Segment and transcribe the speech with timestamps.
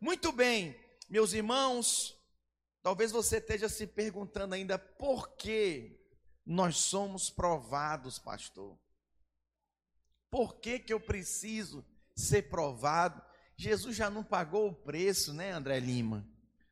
[0.00, 0.74] Muito bem,
[1.10, 2.18] meus irmãos,
[2.82, 6.00] talvez você esteja se perguntando ainda por que
[6.46, 8.78] nós somos provados, pastor.
[10.30, 11.84] Por que, que eu preciso
[12.16, 13.22] ser provado?
[13.58, 16.26] Jesus já não pagou o preço, né, André Lima?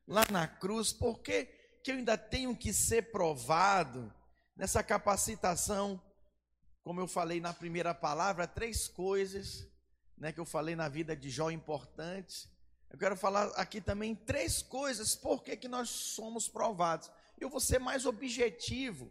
[0.06, 1.44] Lá na cruz, por que,
[1.84, 4.10] que eu ainda tenho que ser provado
[4.56, 6.02] nessa capacitação?
[6.82, 9.68] Como eu falei na primeira palavra, três coisas
[10.16, 12.48] né, que eu falei na vida de Jó importantes.
[12.90, 17.10] Eu quero falar aqui também três coisas por que, que nós somos provados.
[17.38, 19.10] Eu vou ser mais objetivo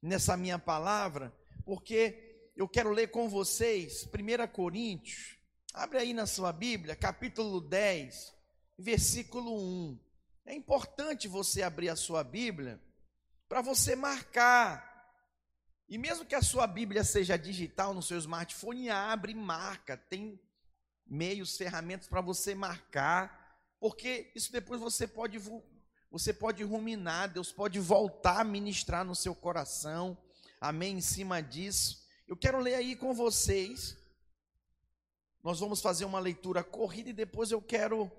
[0.00, 1.32] nessa minha palavra,
[1.64, 5.36] porque eu quero ler com vocês 1 Coríntios,
[5.76, 8.32] Abre aí na sua Bíblia, capítulo 10,
[8.78, 10.00] versículo 1.
[10.46, 12.80] É importante você abrir a sua Bíblia
[13.46, 15.12] para você marcar.
[15.86, 19.98] E mesmo que a sua Bíblia seja digital no seu smartphone, abre e marca.
[19.98, 20.40] Tem
[21.06, 25.38] meios, ferramentas para você marcar, porque isso depois você pode
[26.10, 30.16] você pode ruminar, Deus pode voltar a ministrar no seu coração.
[30.60, 32.06] Amém em cima disso.
[32.26, 33.96] Eu quero ler aí com vocês
[35.46, 38.10] nós vamos fazer uma leitura corrida e depois eu quero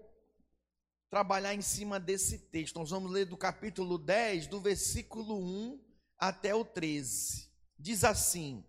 [1.09, 2.79] trabalhar em cima desse texto.
[2.79, 5.77] Nós vamos ler do capítulo 10, do versículo 1
[6.17, 7.49] até o 13.
[7.77, 8.63] Diz assim: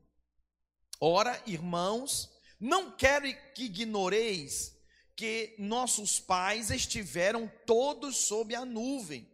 [1.00, 2.28] Ora, irmãos,
[2.60, 4.76] não quero que ignoreis
[5.14, 9.28] que nossos pais estiveram todos sob a nuvem,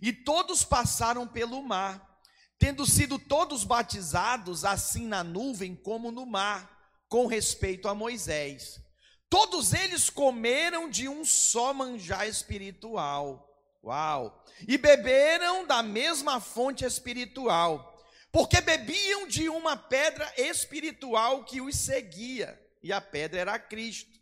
[0.00, 2.20] e todos passaram pelo mar,
[2.58, 6.70] tendo sido todos batizados assim na nuvem como no mar
[7.08, 8.80] com respeito a Moisés.
[9.28, 13.48] Todos eles comeram de um só manjar espiritual.
[13.82, 14.44] Uau!
[14.68, 17.91] E beberam da mesma fonte espiritual,
[18.32, 24.18] porque bebiam de uma pedra espiritual que os seguia, e a pedra era Cristo.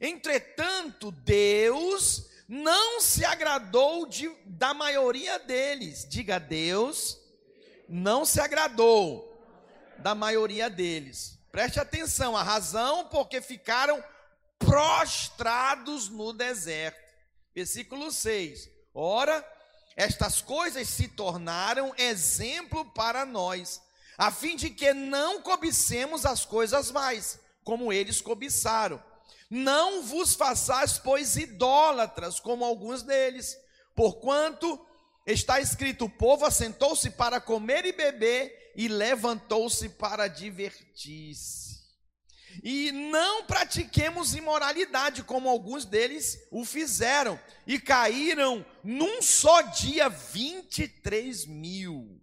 [0.00, 6.04] Entretanto, Deus não se agradou de, da maioria deles.
[6.08, 7.18] Diga, Deus
[7.88, 9.32] não se agradou
[9.98, 11.38] da maioria deles.
[11.52, 14.02] Preste atenção, a razão porque ficaram
[14.58, 17.00] prostrados no deserto.
[17.54, 18.68] Versículo 6.
[18.92, 19.40] Ora,
[19.96, 23.80] estas coisas se tornaram exemplo para nós,
[24.16, 29.02] a fim de que não cobicemos as coisas mais, como eles cobiçaram.
[29.50, 33.58] Não vos façais, pois, idólatras, como alguns deles,
[33.94, 34.80] porquanto
[35.26, 41.71] está escrito: o povo assentou-se para comer e beber e levantou-se para divertir-se.
[42.62, 51.46] E não pratiquemos imoralidade, como alguns deles o fizeram, e caíram num só dia 23
[51.46, 52.20] mil.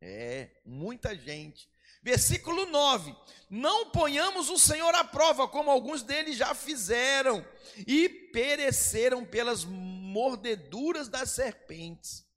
[0.00, 1.68] É, muita gente.
[2.02, 3.14] Versículo 9:
[3.48, 7.44] Não ponhamos o Senhor à prova, como alguns deles já fizeram,
[7.86, 12.30] e pereceram pelas mordeduras das serpentes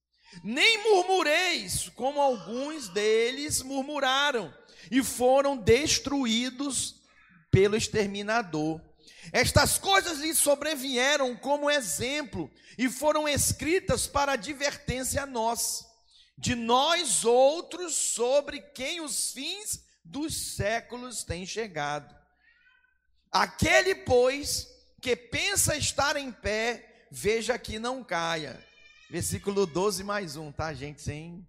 [0.44, 4.54] nem murmureis, como alguns deles murmuraram,
[4.92, 6.95] e foram destruídos
[7.56, 8.82] pelo exterminador.
[9.32, 15.86] Estas coisas lhes sobrevieram como exemplo e foram escritas para advertência a nós,
[16.38, 22.14] de nós outros, sobre quem os fins dos séculos têm chegado.
[23.32, 24.68] Aquele, pois,
[25.02, 28.62] que pensa estar em pé, veja que não caia.
[29.10, 31.02] Versículo 12 mais um, tá, gente?
[31.02, 31.48] Sem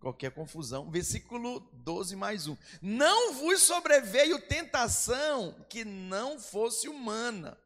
[0.00, 0.90] qualquer confusão.
[0.90, 2.56] Versículo 12 mais um.
[2.80, 7.58] Não vos sobreveio tentação que não fosse humana,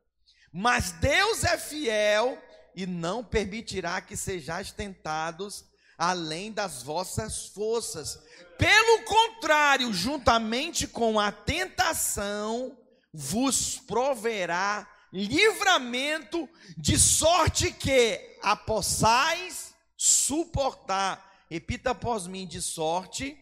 [0.52, 2.40] mas Deus é fiel
[2.74, 5.64] e não permitirá que sejais tentados
[5.96, 8.18] além das vossas forças.
[8.58, 12.76] Pelo contrário, juntamente com a tentação,
[13.12, 21.31] vos proverá livramento, de sorte que a possais suportar.
[21.52, 23.36] Repita após mim, de sorte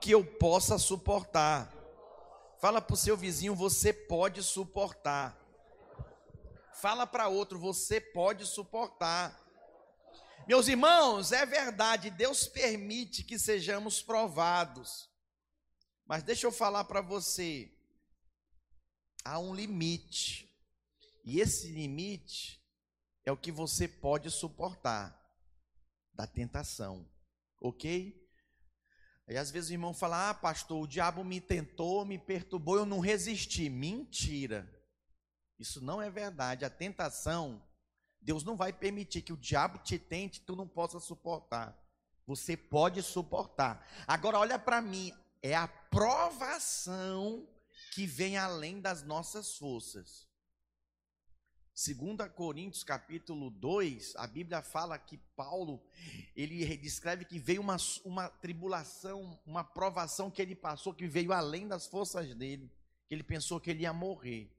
[0.00, 1.70] que eu possa suportar.
[2.58, 5.38] Fala para o seu vizinho, você pode suportar.
[6.72, 9.38] Fala para outro, você pode suportar.
[10.48, 15.06] Meus irmãos, é verdade, Deus permite que sejamos provados.
[16.06, 17.70] Mas deixa eu falar para você,
[19.22, 20.50] há um limite.
[21.22, 22.58] E esse limite
[23.22, 25.21] é o que você pode suportar
[26.12, 27.08] da tentação,
[27.60, 28.20] ok?
[29.26, 32.86] Aí às vezes o irmão fala: Ah, pastor, o diabo me tentou, me perturbou, eu
[32.86, 33.68] não resisti.
[33.68, 34.68] Mentira.
[35.58, 36.64] Isso não é verdade.
[36.64, 37.62] A tentação,
[38.20, 41.78] Deus não vai permitir que o diabo te tente e tu não possa suportar.
[42.26, 43.86] Você pode suportar.
[44.06, 47.48] Agora olha para mim, é a provação
[47.92, 50.28] que vem além das nossas forças.
[51.74, 55.82] 2 Coríntios capítulo 2, a Bíblia fala que Paulo,
[56.36, 61.66] ele descreve que veio uma, uma tribulação, uma provação que ele passou, que veio além
[61.66, 62.70] das forças dele,
[63.08, 64.50] que ele pensou que ele ia morrer.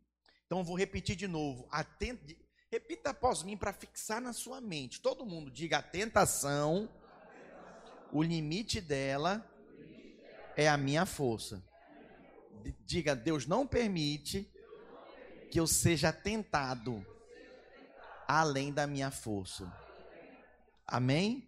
[0.48, 2.36] Então vou repetir de novo, atente,
[2.71, 5.00] repita após mim para fixar na sua mente.
[5.00, 6.89] Todo mundo diga a tentação,
[8.12, 9.48] o limite dela
[10.57, 11.63] é a minha força.
[12.86, 14.51] Diga, Deus não permite
[15.53, 17.05] que eu seja tentado
[18.27, 19.71] além da minha força.
[20.88, 21.47] Amém?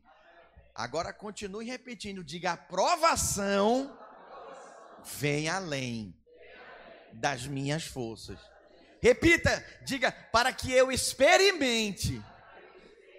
[0.75, 3.97] Agora continue repetindo, diga a provação
[5.17, 6.15] vem além
[7.13, 8.37] das minhas forças.
[9.01, 12.23] Repita, diga para que eu experimente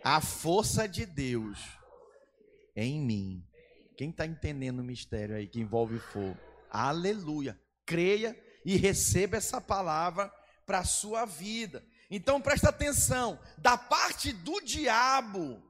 [0.05, 1.59] a força de Deus
[2.77, 3.45] em mim.
[3.97, 6.39] Quem está entendendo o mistério aí que envolve fogo?
[6.71, 7.59] Aleluia.
[7.85, 10.33] Creia e receba essa palavra
[10.67, 11.87] para a sua vida.
[12.11, 15.63] Então presta atenção, da parte do diabo,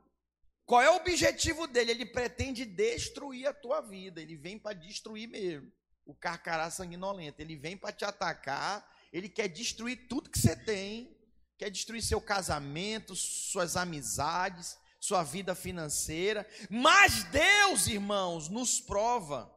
[0.64, 1.93] qual é o objetivo dele?
[1.93, 5.70] Ele pretende destruir a tua vida, ele vem para destruir mesmo.
[6.04, 11.16] O carcará sanguinolento, ele vem para te atacar, ele quer destruir tudo que você tem,
[11.56, 16.46] quer destruir seu casamento, suas amizades, sua vida financeira.
[16.69, 19.52] Mas Deus, irmãos, nos prova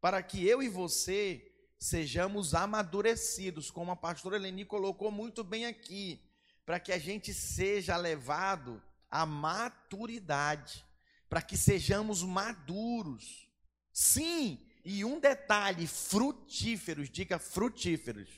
[0.00, 1.53] para que eu e você
[1.84, 6.18] sejamos amadurecidos, como a pastora Eleni colocou muito bem aqui,
[6.64, 10.82] para que a gente seja levado à maturidade,
[11.28, 13.46] para que sejamos maduros.
[13.92, 18.30] Sim, e um detalhe, frutíferos, diga frutíferos.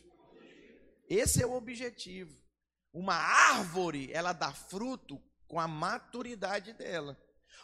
[1.08, 2.34] Esse é o objetivo.
[2.93, 7.16] Uma árvore, ela dá fruto com a maturidade dela.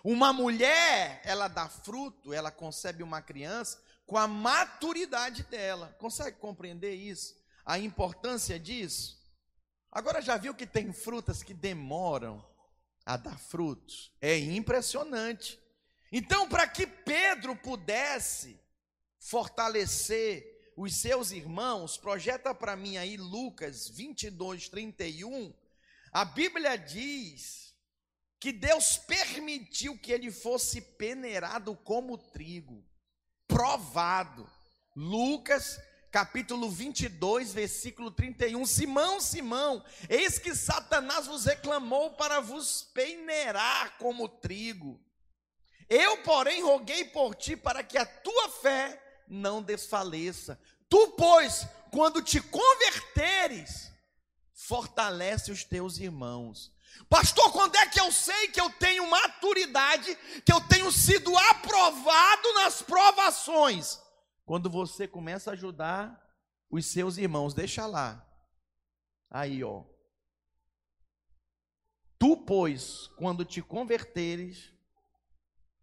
[0.04, 5.94] Uma mulher, ela dá fruto, ela concebe uma criança com a maturidade dela.
[5.98, 7.34] Consegue compreender isso?
[7.64, 9.20] A importância disso?
[9.90, 12.44] Agora já viu que tem frutas que demoram
[13.04, 14.12] a dar frutos?
[14.20, 15.58] É impressionante.
[16.10, 18.60] Então, para que Pedro pudesse
[19.18, 25.54] fortalecer os seus irmãos, projeta para mim aí Lucas 22, 31.
[26.12, 27.74] A Bíblia diz
[28.40, 32.84] que Deus permitiu que ele fosse peneirado como trigo
[33.52, 34.48] provado.
[34.96, 35.78] Lucas
[36.10, 38.64] capítulo 22, versículo 31.
[38.66, 45.00] Simão, Simão, eis que Satanás vos reclamou para vos peneirar como trigo.
[45.88, 50.60] Eu, porém, roguei por ti para que a tua fé não desfaleça.
[50.88, 53.90] Tu, pois, quando te converteres,
[54.54, 56.71] fortalece os teus irmãos.
[57.08, 62.54] Pastor, quando é que eu sei que eu tenho maturidade, que eu tenho sido aprovado
[62.54, 64.00] nas provações?
[64.44, 66.20] Quando você começa a ajudar
[66.70, 68.26] os seus irmãos, deixa lá.
[69.30, 69.84] Aí, ó.
[72.18, 74.72] Tu, pois, quando te converteres,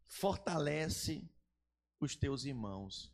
[0.08, 1.30] fortalece
[2.00, 3.14] os teus irmãos.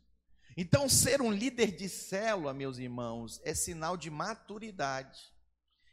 [0.56, 5.35] Então, ser um líder de célula, meus irmãos, é sinal de maturidade.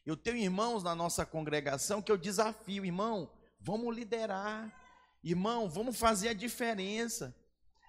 [0.06, 4.82] Eu tenho irmãos na nossa congregação que eu desafio, irmão, vamos liderar.
[5.24, 7.34] Irmão, vamos fazer a diferença.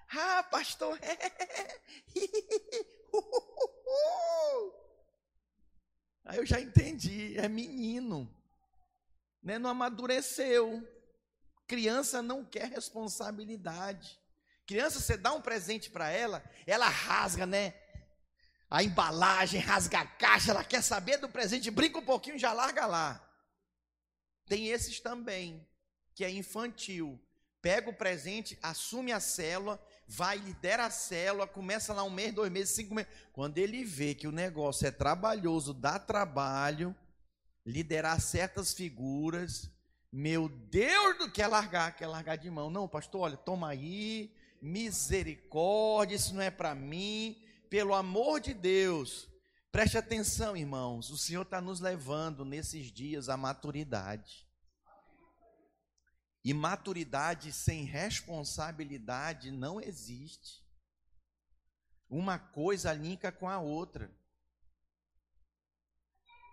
[0.09, 0.99] Ah, pastor.
[6.25, 8.33] Aí eu já entendi, é menino.
[9.43, 9.59] Né?
[9.59, 10.89] Não amadureceu.
[11.67, 14.21] Criança não quer responsabilidade.
[14.67, 17.75] Criança, você dá um presente para ela, ela rasga, né?
[18.71, 22.87] A embalagem, rasga a caixa, ela quer saber do presente, brinca um pouquinho, já larga
[22.87, 23.25] lá.
[24.47, 25.67] Tem esses também,
[26.15, 27.21] que é infantil.
[27.63, 32.51] Pega o presente, assume a célula, vai, lidera a célula, começa lá um mês, dois
[32.53, 33.11] meses, cinco meses.
[33.33, 36.94] Quando ele vê que o negócio é trabalhoso, dá trabalho,
[37.65, 39.71] liderar certas figuras,
[40.13, 42.69] meu Deus do que é largar, quer largar de mão.
[42.69, 47.44] Não, pastor, olha, toma aí, misericórdia, isso não é para mim
[47.75, 49.29] pelo amor de Deus,
[49.73, 54.47] preste atenção, irmãos, o Senhor está nos levando nesses dias à maturidade.
[56.45, 60.65] E maturidade sem responsabilidade não existe.
[62.09, 64.09] Uma coisa linka com a outra.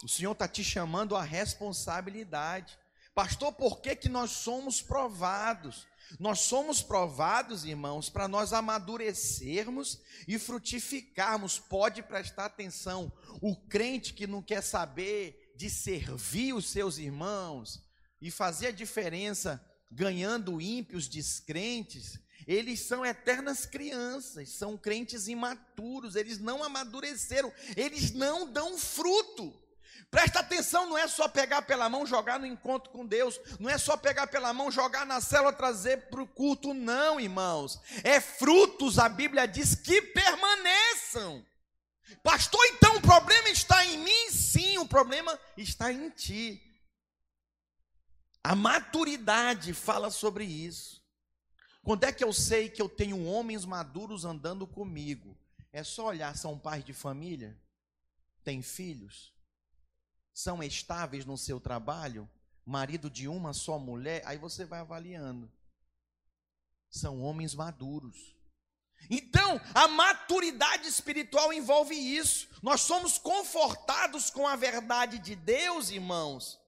[0.03, 2.79] O Senhor está te chamando à responsabilidade.
[3.13, 5.87] Pastor, por que, que nós somos provados?
[6.19, 11.59] Nós somos provados, irmãos, para nós amadurecermos e frutificarmos.
[11.59, 13.11] Pode prestar atenção.
[13.41, 17.83] O crente que não quer saber de servir os seus irmãos
[18.21, 26.39] e fazer a diferença ganhando ímpios descrentes, eles são eternas crianças, são crentes imaturos, eles
[26.39, 29.60] não amadureceram, eles não dão fruto.
[30.09, 33.77] Presta atenção, não é só pegar pela mão, jogar no encontro com Deus, não é
[33.77, 37.79] só pegar pela mão, jogar na célula, trazer para o culto, não, irmãos.
[38.03, 41.45] É frutos, a Bíblia diz, que permaneçam.
[42.23, 44.31] Pastor, então o problema está em mim?
[44.31, 46.61] Sim, o problema está em ti.
[48.43, 51.01] A maturidade fala sobre isso.
[51.83, 55.37] Quando é que eu sei que eu tenho homens maduros andando comigo?
[55.71, 57.57] É só olhar, são pais de família?
[58.43, 59.33] Tem filhos?
[60.33, 62.29] São estáveis no seu trabalho?
[62.65, 64.21] Marido de uma só mulher?
[64.25, 65.51] Aí você vai avaliando.
[66.89, 68.35] São homens maduros.
[69.09, 72.47] Então, a maturidade espiritual envolve isso.
[72.61, 76.59] Nós somos confortados com a verdade de Deus, irmãos,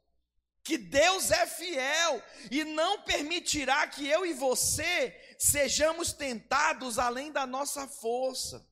[0.64, 7.46] que Deus é fiel e não permitirá que eu e você sejamos tentados além da
[7.46, 8.66] nossa força.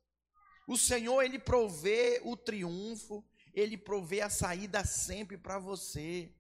[0.67, 6.31] O Senhor, Ele provê o triunfo, Ele provê a saída sempre para você.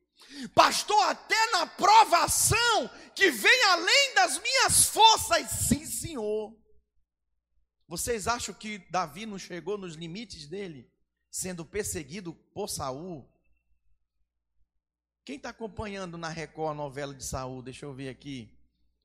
[0.53, 6.55] Pastor, até na provação que vem além das minhas forças, sim, Senhor.
[7.87, 10.89] Vocês acham que Davi não chegou nos limites dele,
[11.29, 13.29] sendo perseguido por Saul?
[15.25, 17.61] Quem está acompanhando na Record a novela de Saul?
[17.61, 18.57] Deixa eu ver aqui.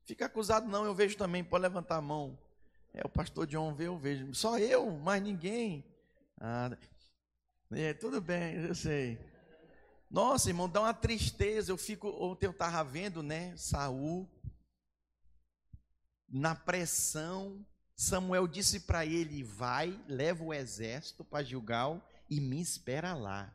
[0.05, 2.39] Fica acusado, não, eu vejo também, pode levantar a mão.
[2.93, 4.33] É, o pastor John vê, eu vejo.
[4.33, 5.83] Só eu, mais ninguém.
[6.39, 6.75] Ah,
[7.71, 9.19] é, tudo bem, eu sei.
[10.09, 11.71] Nossa, irmão, dá uma tristeza.
[11.71, 14.29] Eu fico, ontem eu estava vendo, né, Saul,
[16.29, 23.13] na pressão, Samuel disse para ele: Vai, leva o exército para Gilgal e me espera
[23.15, 23.53] lá.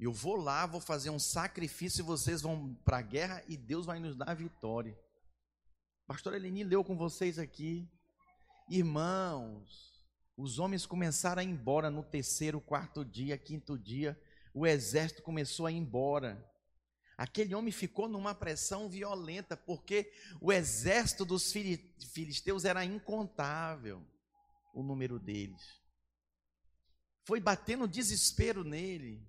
[0.00, 3.86] Eu vou lá, vou fazer um sacrifício e vocês vão para a guerra e Deus
[3.86, 4.98] vai nos dar a vitória.
[6.08, 7.88] Pastor Eleni leu com vocês aqui.
[8.68, 9.91] Irmãos,
[10.36, 14.20] os homens começaram a ir embora no terceiro, quarto dia, quinto dia.
[14.54, 16.48] O exército começou a ir embora.
[17.16, 24.04] Aquele homem ficou numa pressão violenta, porque o exército dos filisteus era incontável,
[24.74, 25.80] o número deles.
[27.24, 29.24] Foi batendo desespero nele.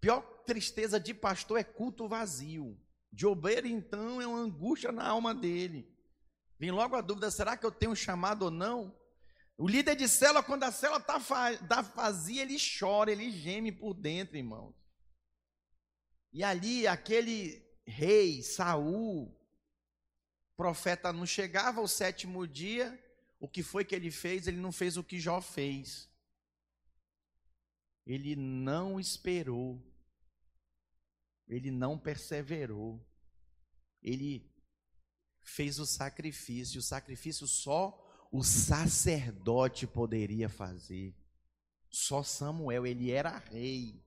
[0.00, 2.78] Pior tristeza de pastor é culto vazio.
[3.10, 5.88] De obreiro, então, é uma angústia na alma dele.
[6.58, 8.94] Vem logo a dúvida: será que eu tenho chamado ou não?
[9.56, 11.20] O líder de célula, quando a célula está
[11.68, 14.74] tá vazia, ele chora, ele geme por dentro, irmãos.
[16.32, 19.38] E ali aquele rei Saul,
[20.56, 22.98] profeta não chegava ao sétimo dia,
[23.38, 24.46] o que foi que ele fez?
[24.46, 26.08] Ele não fez o que Jó fez.
[28.06, 29.82] Ele não esperou.
[31.48, 33.04] Ele não perseverou.
[34.00, 34.48] Ele
[35.40, 36.78] fez o sacrifício.
[36.78, 38.01] O sacrifício só
[38.32, 41.14] o sacerdote poderia fazer.
[41.90, 44.02] Só Samuel, ele era rei.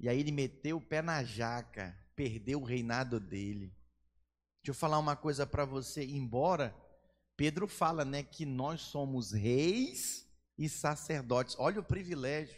[0.00, 3.76] E aí ele meteu o pé na jaca, perdeu o reinado dele.
[4.62, 6.74] Deixa eu falar uma coisa para você, embora
[7.36, 10.26] Pedro fala, né, que nós somos reis
[10.58, 11.54] e sacerdotes.
[11.58, 12.56] Olha o privilégio.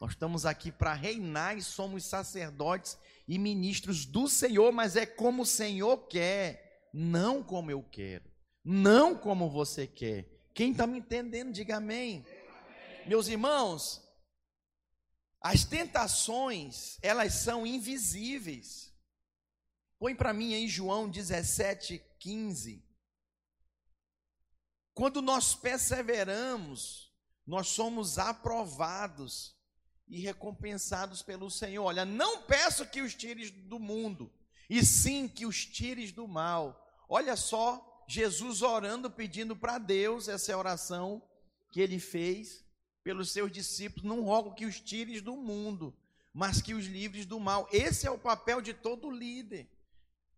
[0.00, 5.42] Nós estamos aqui para reinar e somos sacerdotes e ministros do Senhor, mas é como
[5.42, 8.31] o Senhor quer, não como eu quero,
[8.64, 10.28] não como você quer.
[10.54, 12.24] Quem está me entendendo, diga amém.
[12.26, 13.08] amém.
[13.08, 14.02] Meus irmãos,
[15.40, 18.92] as tentações, elas são invisíveis.
[19.98, 22.84] Põe para mim aí João 17, 15.
[24.94, 27.12] Quando nós perseveramos,
[27.46, 29.56] nós somos aprovados
[30.06, 31.84] e recompensados pelo Senhor.
[31.84, 34.32] Olha, não peço que os tires do mundo,
[34.68, 36.78] e sim que os tires do mal.
[37.08, 41.22] Olha só, Jesus orando, pedindo para Deus essa oração
[41.70, 42.62] que ele fez
[43.02, 45.96] pelos seus discípulos, não rogo que os tires do mundo,
[46.30, 47.66] mas que os livres do mal.
[47.72, 49.66] Esse é o papel de todo líder,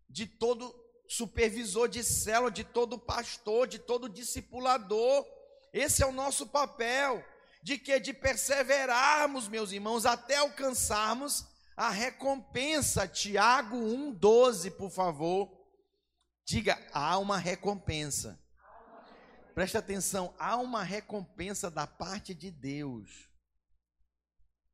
[0.09, 0.73] de todo
[1.05, 5.25] supervisor de célula, de todo pastor, de todo discipulador.
[5.73, 7.21] Esse é o nosso papel,
[7.61, 13.05] de que de perseverarmos, meus irmãos, até alcançarmos a recompensa.
[13.05, 15.64] Tiago 1:12, por favor.
[16.45, 18.39] Diga, há uma recompensa.
[19.55, 23.27] Preste atenção, há uma recompensa da parte de Deus.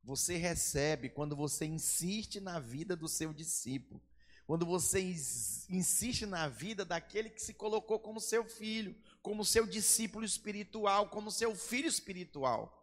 [0.04, 4.02] Você recebe quando você insiste na vida do seu discípulo.
[4.46, 10.26] Quando você insiste na vida daquele que se colocou como seu filho, como seu discípulo
[10.26, 12.78] espiritual, como seu filho espiritual.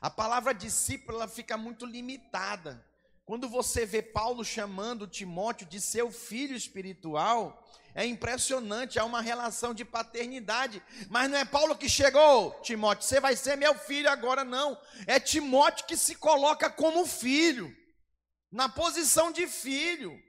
[0.00, 2.84] A palavra discípulo ela fica muito limitada.
[3.24, 7.64] Quando você vê Paulo chamando Timóteo de seu filho espiritual,
[7.94, 10.82] é impressionante, há uma relação de paternidade.
[11.08, 14.78] Mas não é Paulo que chegou, Timóteo, você vai ser meu filho agora, não.
[15.06, 17.74] É Timóteo que se coloca como filho,
[18.50, 20.20] na posição de filho.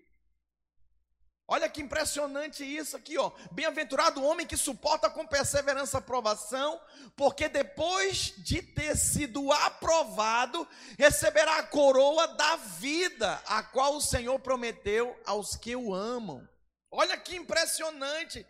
[1.47, 3.31] Olha que impressionante isso aqui, ó.
[3.51, 6.81] Bem-aventurado o homem que suporta com perseverança a aprovação,
[7.15, 14.39] porque depois de ter sido aprovado, receberá a coroa da vida, a qual o Senhor
[14.39, 16.47] prometeu aos que o amam.
[16.89, 18.43] Olha que impressionante.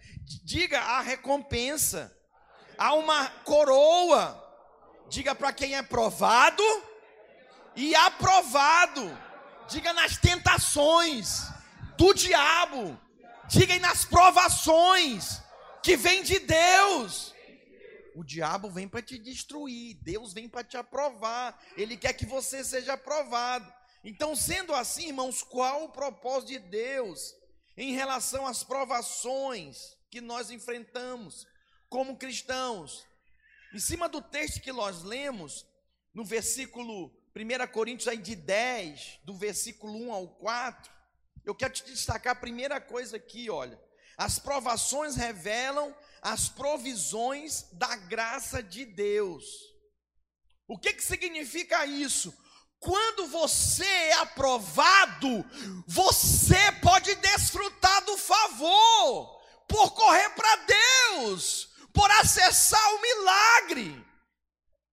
[0.45, 2.15] Diga a recompensa.
[2.77, 4.41] Há uma coroa.
[5.09, 6.63] Diga para quem é provado
[7.75, 9.17] e aprovado.
[9.67, 11.54] Diga nas tentações
[11.97, 12.99] do diabo.
[13.47, 15.41] Diga aí nas provações
[15.83, 17.33] que vem de Deus.
[18.15, 21.61] O diabo vem para te destruir, Deus vem para te aprovar.
[21.75, 23.71] Ele quer que você seja aprovado.
[24.03, 27.33] Então, sendo assim, irmãos, qual o propósito de Deus
[27.75, 31.45] em relação às provações que nós enfrentamos
[31.89, 33.05] como cristãos?
[33.73, 35.65] Em cima do texto que nós lemos,
[36.13, 40.94] no versículo 1 Coríntios aí de 10, do versículo 1 ao 4,
[41.45, 43.79] eu quero te destacar a primeira coisa aqui, olha.
[44.17, 45.93] As provações revelam
[46.25, 49.45] as provisões da graça de Deus.
[50.67, 52.35] O que, que significa isso?
[52.79, 55.45] Quando você é aprovado,
[55.85, 64.05] você pode desfrutar do favor, por correr para Deus, por acessar o milagre.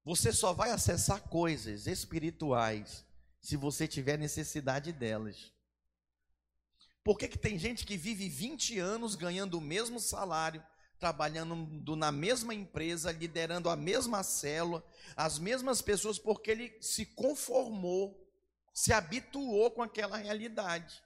[0.04, 3.06] Você só vai acessar coisas espirituais
[3.40, 5.50] se você tiver necessidade delas.
[7.04, 10.64] Por que, que tem gente que vive 20 anos ganhando o mesmo salário,
[10.98, 14.84] trabalhando na mesma empresa, liderando a mesma célula,
[15.16, 18.24] as mesmas pessoas, porque ele se conformou,
[18.72, 21.02] se habituou com aquela realidade.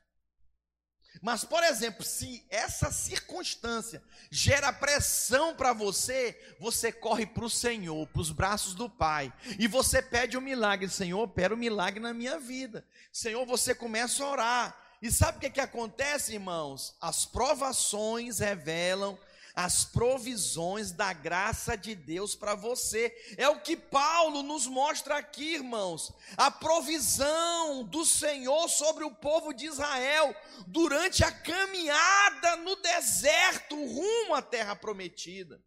[1.23, 8.07] Mas, por exemplo, se essa circunstância gera pressão para você, você corre para o Senhor,
[8.09, 11.61] para os braços do Pai, e você pede o um milagre: Senhor, opera o um
[11.61, 12.87] milagre na minha vida.
[13.11, 14.86] Senhor, você começa a orar.
[15.07, 16.97] E sabe o que, que acontece, irmãos?
[17.01, 19.17] As provações revelam
[19.55, 23.17] as provisões da graça de Deus para você.
[23.39, 26.13] É o que Paulo nos mostra aqui, irmãos.
[26.37, 30.35] A provisão do Senhor sobre o povo de Israel
[30.67, 35.63] durante a caminhada no deserto rumo à terra prometida.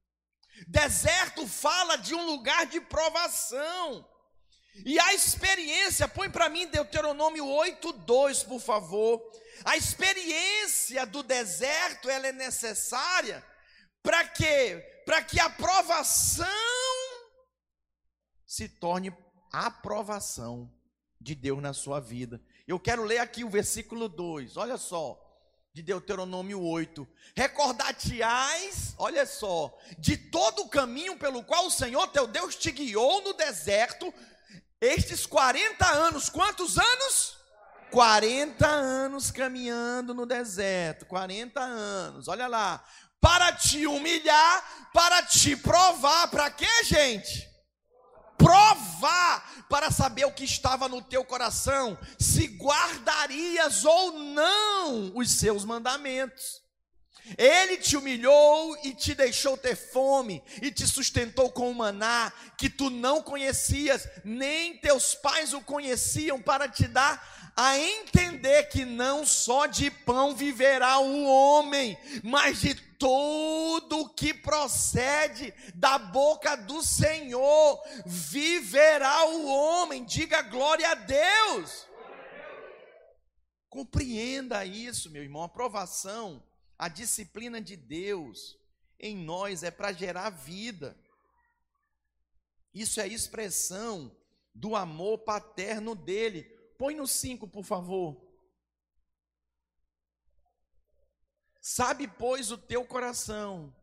[0.68, 4.06] Deserto fala de um lugar de provação.
[4.86, 9.22] E a experiência, põe para mim Deuteronômio 8:2, por favor.
[9.66, 13.46] A experiência do deserto, ela é necessária
[14.02, 14.84] para quê?
[15.06, 16.48] Para que a aprovação
[18.46, 19.16] se torne
[19.52, 20.72] aprovação
[21.20, 22.42] de Deus na sua vida.
[22.68, 24.58] Eu quero ler aqui o versículo 2.
[24.58, 25.20] Olha só
[25.74, 27.08] de Deuteronômio 8.
[27.36, 33.22] Recordar-te-ás, olha só, de todo o caminho pelo qual o Senhor teu Deus te guiou
[33.22, 34.14] no deserto
[34.82, 37.38] estes 40 anos, quantos anos?
[37.92, 42.84] 40 anos caminhando no deserto, 40 anos, olha lá,
[43.20, 47.50] para te humilhar, para te provar, para quê, gente?
[48.38, 55.66] Provar, para saber o que estava no teu coração, se guardarias ou não os seus
[55.66, 56.69] mandamentos.
[57.38, 62.70] Ele te humilhou e te deixou ter fome, e te sustentou com o maná que
[62.70, 69.26] tu não conhecias, nem teus pais o conheciam, para te dar a entender que não
[69.26, 77.82] só de pão viverá o homem, mas de tudo que procede da boca do Senhor
[78.06, 80.06] viverá o homem.
[80.06, 81.86] Diga glória a Deus.
[83.70, 85.44] Compreenda isso, meu irmão.
[85.44, 86.42] Aprovação
[86.80, 88.58] a disciplina de Deus
[88.98, 90.98] em nós é para gerar vida.
[92.74, 94.16] Isso é expressão
[94.56, 96.44] do amor paterno dele.
[96.78, 98.26] Põe no 5, por favor.
[101.60, 103.76] Sabe, pois, o teu coração,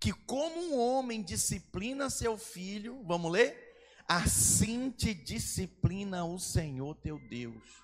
[0.00, 3.76] que como um homem disciplina seu filho, vamos ler?
[4.08, 7.82] Assim te disciplina o Senhor teu Deus.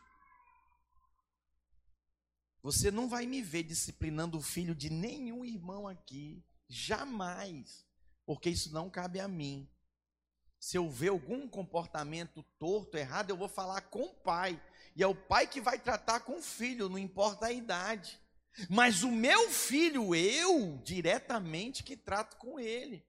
[2.63, 7.87] Você não vai me ver disciplinando o filho de nenhum irmão aqui, jamais,
[8.27, 9.69] porque isso não cabe a mim.
[10.59, 14.61] Se eu ver algum comportamento torto, errado, eu vou falar com o pai,
[14.97, 18.21] e é o pai que vai tratar com o filho, não importa a idade.
[18.69, 23.07] Mas o meu filho, eu diretamente que trato com ele.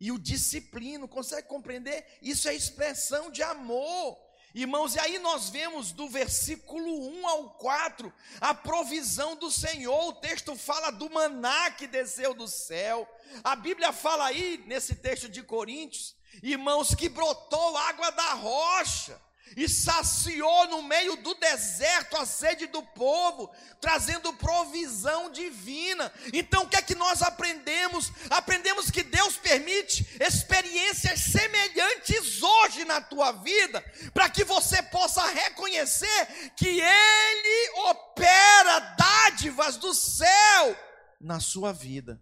[0.00, 2.06] E o disciplino, consegue compreender?
[2.22, 4.16] Isso é expressão de amor.
[4.54, 10.08] Irmãos, e aí nós vemos do versículo 1 ao 4 a provisão do Senhor.
[10.08, 13.08] O texto fala do maná que desceu do céu.
[13.44, 19.20] A Bíblia fala aí, nesse texto de Coríntios, irmãos, que brotou água da rocha
[19.56, 26.12] e saciou no meio do deserto a sede do povo, trazendo provisão divina.
[26.32, 28.12] Então, o que é que nós aprendemos?
[28.28, 36.52] Aprendemos que Deus permite experiências semelhantes hoje na tua vida, para que você possa reconhecer
[36.56, 40.76] que Ele opera dádivas do céu
[41.20, 42.20] na sua vida.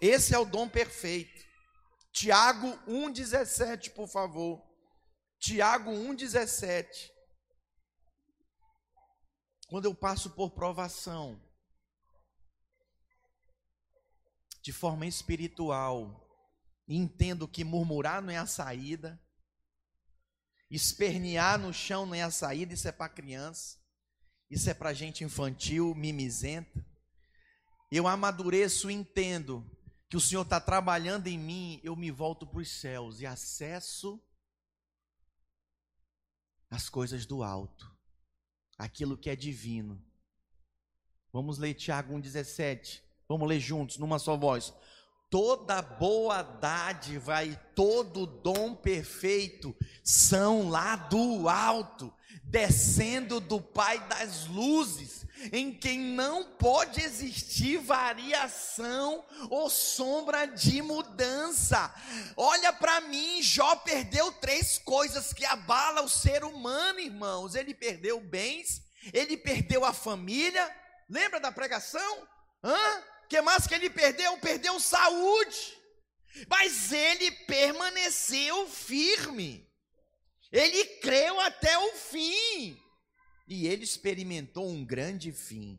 [0.00, 1.44] Esse é o dom perfeito.
[2.12, 4.65] Tiago 1,17, por favor.
[5.38, 7.10] Tiago 1,17.
[9.68, 11.42] Quando eu passo por provação,
[14.62, 16.28] de forma espiritual,
[16.88, 19.20] entendo que murmurar não é a saída,
[20.70, 23.78] espernear no chão não é a saída, isso é para criança,
[24.50, 26.84] isso é para gente infantil, mimizenta.
[27.90, 29.64] Eu amadureço e entendo
[30.08, 34.20] que o Senhor está trabalhando em mim, eu me volto para os céus e acesso
[36.70, 37.94] as coisas do alto,
[38.78, 40.02] aquilo que é divino.
[41.32, 43.02] Vamos ler Tiago 1,17.
[43.28, 44.72] Vamos ler juntos, numa só voz.
[45.28, 54.46] Toda boa dádiva e todo dom perfeito são lá do alto, descendo do Pai das
[54.46, 61.92] luzes, em quem não pode existir variação ou sombra de mudança.
[62.36, 67.56] Olha para mim, Jó perdeu três coisas que abalam o ser humano, irmãos.
[67.56, 68.80] Ele perdeu bens,
[69.12, 70.72] ele perdeu a família.
[71.10, 72.28] Lembra da pregação?
[72.62, 73.02] Hã?
[73.28, 74.36] Que mais que ele perdeu?
[74.38, 75.76] Perdeu saúde.
[76.48, 79.66] Mas ele permaneceu firme.
[80.52, 82.80] Ele creu até o fim.
[83.48, 85.78] E ele experimentou um grande fim.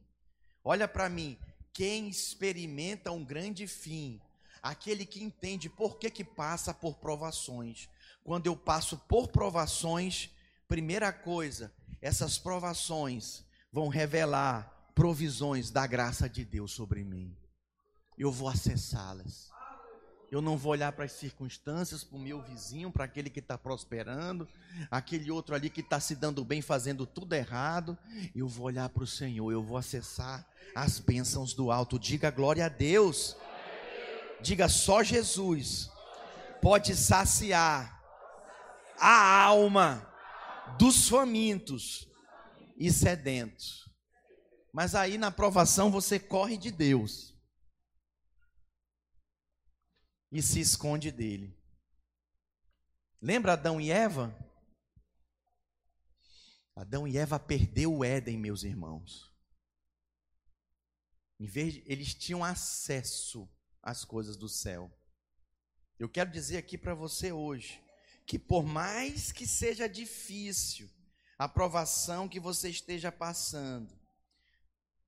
[0.63, 1.37] Olha para mim,
[1.73, 4.19] quem experimenta um grande fim,
[4.61, 7.87] aquele que entende por que que passa por provações.
[8.23, 10.29] Quando eu passo por provações,
[10.67, 17.31] primeira coisa, essas provações vão revelar provisões da graça de Deus sobre mim.
[18.17, 19.51] Eu vou acessá-las.
[20.31, 23.59] Eu não vou olhar para as circunstâncias, para o meu vizinho, para aquele que está
[23.59, 24.47] prosperando,
[24.89, 27.95] aquele outro ali que está se dando bem, fazendo tudo errado.
[28.35, 31.99] Eu vou olhar para o Senhor, eu vou acessar as bênçãos do alto.
[31.99, 33.37] Diga glória a Deus.
[34.41, 35.91] Diga só Jesus
[36.59, 38.01] pode saciar
[38.99, 40.11] a alma
[40.79, 42.07] dos famintos
[42.79, 43.86] e sedentos.
[44.77, 47.33] Mas aí na provação você corre de Deus
[50.31, 51.59] e se esconde dele.
[53.19, 54.37] Lembra Adão e Eva?
[56.75, 59.33] Adão e Eva perdeu o Éden, meus irmãos.
[61.39, 63.49] Em vez de, eles tinham acesso
[63.81, 64.95] às coisas do céu.
[65.97, 67.83] Eu quero dizer aqui para você hoje
[68.27, 70.87] que por mais que seja difícil
[71.35, 73.96] a provação que você esteja passando,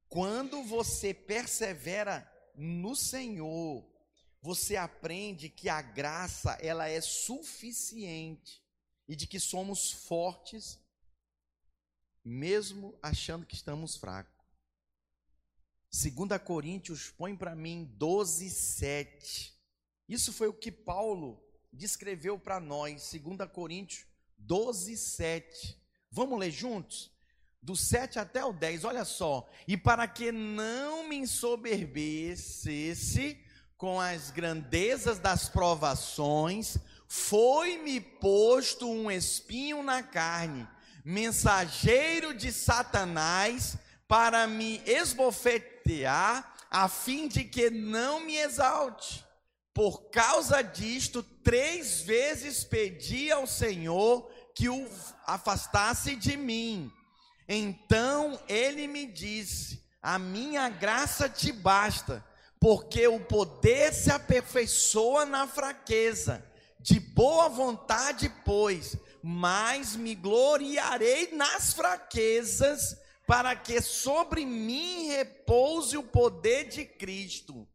[0.10, 3.88] quando você persevera no Senhor,
[4.42, 8.62] você aprende que a graça ela é suficiente
[9.08, 10.80] e de que somos fortes
[12.24, 14.40] mesmo achando que estamos fracos.
[15.92, 19.54] 2 Coríntios põe para mim 12, 7.
[20.08, 24.06] Isso foi o que Paulo descreveu para nós, 2 Coríntios
[24.38, 25.82] 12, 7.
[26.12, 27.12] Vamos ler juntos?
[27.62, 29.50] Do 7 até o 10, olha só.
[29.68, 33.38] E para que não me ensoberbecesse
[33.78, 40.68] com as grandezas das provações, foi-me posto um espinho na carne,
[41.04, 49.26] mensageiro de Satanás, para me esbofetear, a fim de que não me exalte.
[49.74, 54.88] Por causa disto, três vezes pedi ao Senhor que o
[55.26, 56.92] afastasse de mim.
[57.52, 62.24] Então ele me disse: A minha graça te basta
[62.60, 66.46] porque o poder se aperfeiçoa na fraqueza.
[66.80, 76.04] De boa vontade, pois, mas me gloriarei nas fraquezas, para que sobre mim repouse o
[76.04, 77.68] poder de Cristo.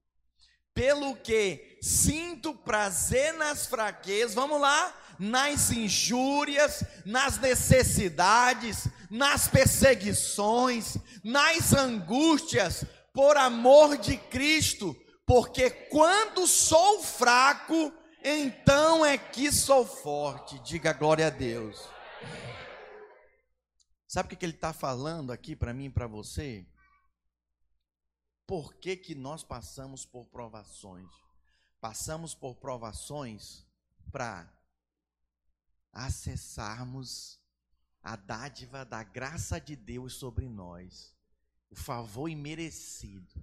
[0.73, 11.72] Pelo que sinto prazer nas fraquezas, vamos lá, nas injúrias, nas necessidades, nas perseguições, nas
[11.72, 20.59] angústias, por amor de Cristo, porque quando sou fraco, então é que sou forte.
[20.61, 21.88] Diga glória a Deus.
[24.07, 26.66] Sabe o que ele está falando aqui para mim e para você?
[28.46, 31.11] Por que, que nós passamos por provações?
[31.81, 33.66] Passamos por provações
[34.12, 34.50] para
[35.94, 37.40] acessarmos
[38.02, 41.14] a dádiva da graça de Deus sobre nós,
[41.70, 43.42] o favor imerecido,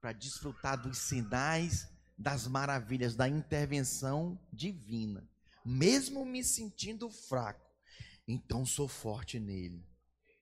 [0.00, 1.86] para desfrutar dos sinais,
[2.18, 5.28] das maravilhas, da intervenção divina,
[5.64, 7.70] mesmo me sentindo fraco,
[8.26, 9.86] então sou forte nele.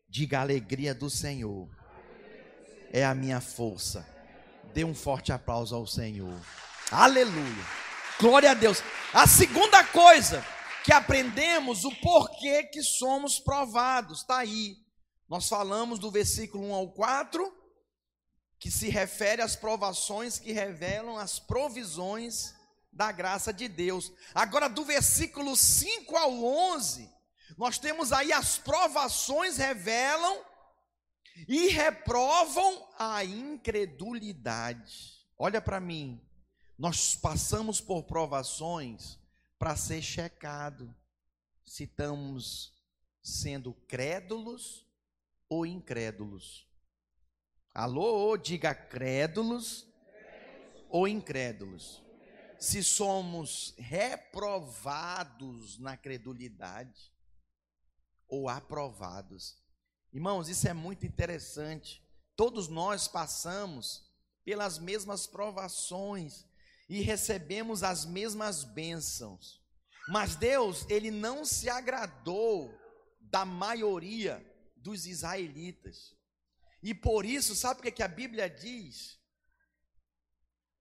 [0.08, 1.68] Diga a alegria do Senhor,
[2.92, 4.08] é a minha força.
[4.72, 6.40] Dê um forte aplauso ao Senhor.
[6.90, 7.64] Aleluia.
[8.18, 8.82] Glória a Deus.
[9.12, 10.44] A segunda coisa
[10.84, 14.20] que aprendemos o porquê que somos provados.
[14.20, 14.76] Está aí.
[15.26, 17.50] Nós falamos do versículo 1 ao 4,
[18.58, 22.54] que se refere às provações que revelam as provisões
[22.92, 24.12] da graça de Deus.
[24.34, 26.44] Agora, do versículo 5 ao
[26.74, 27.10] 11,
[27.56, 30.38] nós temos aí as provações revelam
[31.48, 35.14] e reprovam a incredulidade.
[35.38, 36.20] Olha para mim,
[36.78, 39.18] nós passamos por provações
[39.64, 40.94] para ser checado
[41.64, 42.70] se estamos
[43.22, 44.86] sendo crédulos
[45.48, 46.68] ou incrédulos.
[47.72, 49.88] Alô, diga crédulos
[50.90, 52.02] ou incrédulos.
[52.58, 57.10] Se somos reprovados na credulidade
[58.28, 59.56] ou aprovados.
[60.12, 62.06] Irmãos, isso é muito interessante.
[62.36, 64.06] Todos nós passamos
[64.44, 66.44] pelas mesmas provações
[66.88, 69.62] e recebemos as mesmas bênçãos.
[70.08, 72.78] Mas Deus, ele não se agradou
[73.20, 74.44] da maioria
[74.76, 76.14] dos israelitas.
[76.82, 79.18] E por isso, sabe o que a Bíblia diz?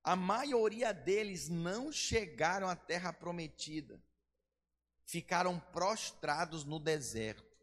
[0.03, 4.03] A maioria deles não chegaram à terra prometida.
[5.05, 7.53] Ficaram prostrados no deserto.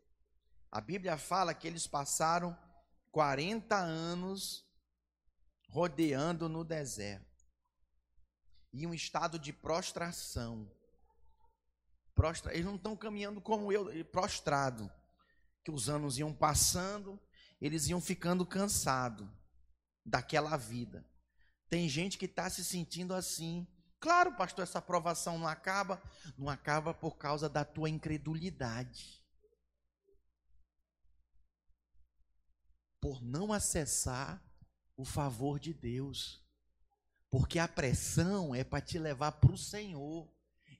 [0.72, 2.56] A Bíblia fala que eles passaram
[3.10, 4.66] 40 anos
[5.68, 7.29] rodeando no deserto
[8.72, 10.70] e um estado de prostração.
[12.14, 14.90] Prostra, eles não estão caminhando como eu, prostrado.
[15.64, 17.20] Que os anos iam passando,
[17.60, 19.28] eles iam ficando cansados
[20.04, 21.04] daquela vida.
[21.68, 23.66] Tem gente que está se sentindo assim.
[24.00, 26.02] Claro, pastor, essa aprovação não acaba.
[26.36, 29.24] Não acaba por causa da tua incredulidade.
[33.00, 34.42] Por não acessar
[34.96, 36.44] o favor de Deus.
[37.30, 40.28] Porque a pressão é para te levar para o Senhor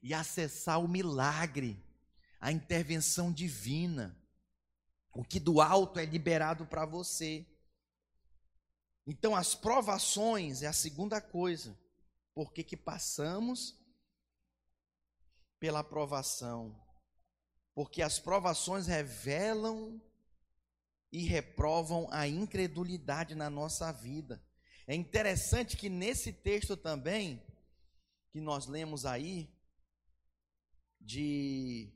[0.03, 1.81] e acessar o milagre,
[2.39, 4.17] a intervenção divina.
[5.13, 7.45] O que do alto é liberado para você.
[9.07, 11.77] Então, as provações é a segunda coisa.
[12.33, 13.77] Porque que passamos
[15.59, 16.75] pela provação.
[17.73, 20.01] Porque as provações revelam
[21.11, 24.41] e reprovam a incredulidade na nossa vida.
[24.91, 27.41] É interessante que nesse texto também,
[28.33, 29.49] que nós lemos aí,
[30.99, 31.89] de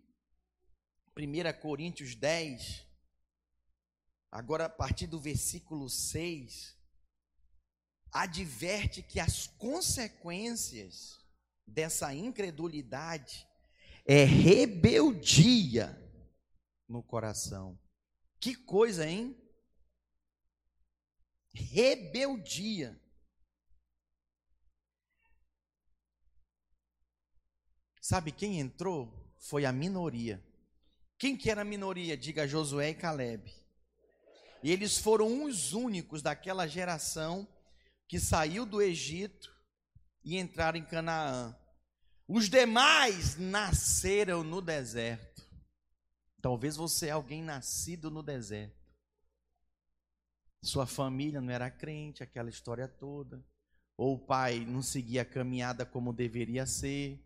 [1.18, 2.86] 1 Coríntios 10,
[4.32, 6.74] agora a partir do versículo 6,
[8.14, 11.20] adverte que as consequências
[11.68, 13.46] dessa incredulidade
[14.06, 16.02] é rebeldia
[16.88, 17.78] no coração.
[18.40, 19.36] Que coisa, hein?
[21.56, 23.00] Rebeldia.
[28.02, 29.12] Sabe quem entrou?
[29.40, 30.44] Foi a minoria.
[31.18, 32.16] Quem que era a minoria?
[32.16, 33.52] Diga Josué e Caleb.
[34.62, 37.48] E eles foram os únicos daquela geração
[38.08, 39.56] que saiu do Egito
[40.24, 41.56] e entraram em Canaã.
[42.28, 45.48] Os demais nasceram no deserto.
[46.42, 48.85] Talvez você é alguém nascido no deserto.
[50.66, 53.46] Sua família não era crente, aquela história toda.
[53.96, 57.24] Ou o pai não seguia a caminhada como deveria ser.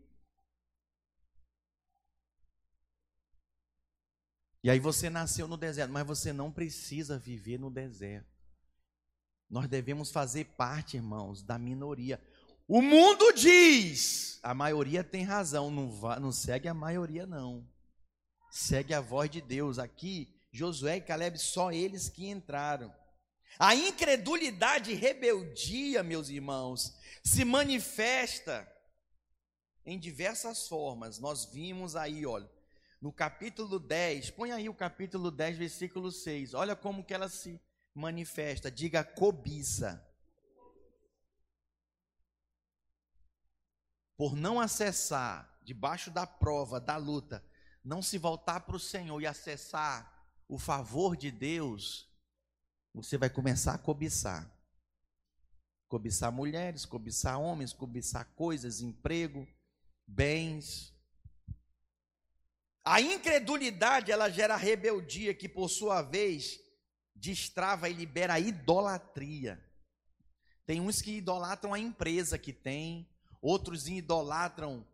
[4.62, 8.28] E aí você nasceu no deserto, mas você não precisa viver no deserto.
[9.48, 12.22] Nós devemos fazer parte, irmãos, da minoria.
[12.68, 15.88] O mundo diz, a maioria tem razão, não,
[16.20, 17.66] não segue a maioria, não.
[18.50, 19.78] Segue a voz de Deus.
[19.78, 22.99] Aqui, Josué e Caleb, só eles que entraram.
[23.58, 28.66] A incredulidade e rebeldia, meus irmãos, se manifesta
[29.84, 31.18] em diversas formas.
[31.18, 32.50] Nós vimos aí, olha,
[33.00, 36.54] no capítulo 10, põe aí o capítulo 10, versículo 6.
[36.54, 37.60] Olha como que ela se
[37.94, 38.70] manifesta.
[38.70, 40.06] Diga cobiça.
[44.16, 47.42] Por não acessar debaixo da prova, da luta,
[47.82, 52.09] não se voltar para o Senhor e acessar o favor de Deus,
[52.94, 54.50] você vai começar a cobiçar.
[55.88, 59.46] Cobiçar mulheres, cobiçar homens, cobiçar coisas, emprego,
[60.06, 60.94] bens.
[62.84, 66.60] A incredulidade, ela gera rebeldia, que por sua vez
[67.14, 69.62] destrava e libera a idolatria.
[70.64, 73.08] Tem uns que idolatram a empresa que tem,
[73.42, 74.86] outros idolatram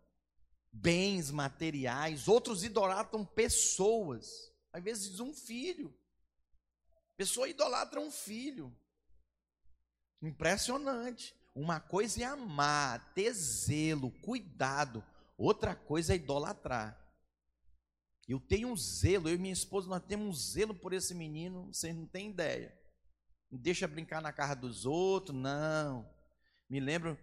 [0.72, 5.94] bens materiais, outros idolatram pessoas, às vezes um filho.
[7.16, 8.74] Pessoa idolatra um filho.
[10.22, 11.35] Impressionante.
[11.55, 15.02] Uma coisa é amar, ter zelo, cuidado.
[15.38, 17.02] Outra coisa é idolatrar.
[18.29, 21.72] Eu tenho um zelo, eu e minha esposa, nós temos um zelo por esse menino,
[21.72, 22.76] vocês não têm ideia.
[23.50, 26.09] Não deixa brincar na casa dos outros, não.
[26.68, 27.16] Me lembro,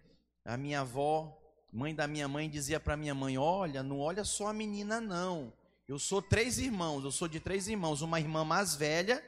[0.45, 1.37] a minha avó,
[1.71, 5.51] mãe da minha mãe, dizia para minha mãe: Olha, não olha só a menina, não.
[5.87, 9.23] Eu sou três irmãos, eu sou de três irmãos, uma irmã mais velha,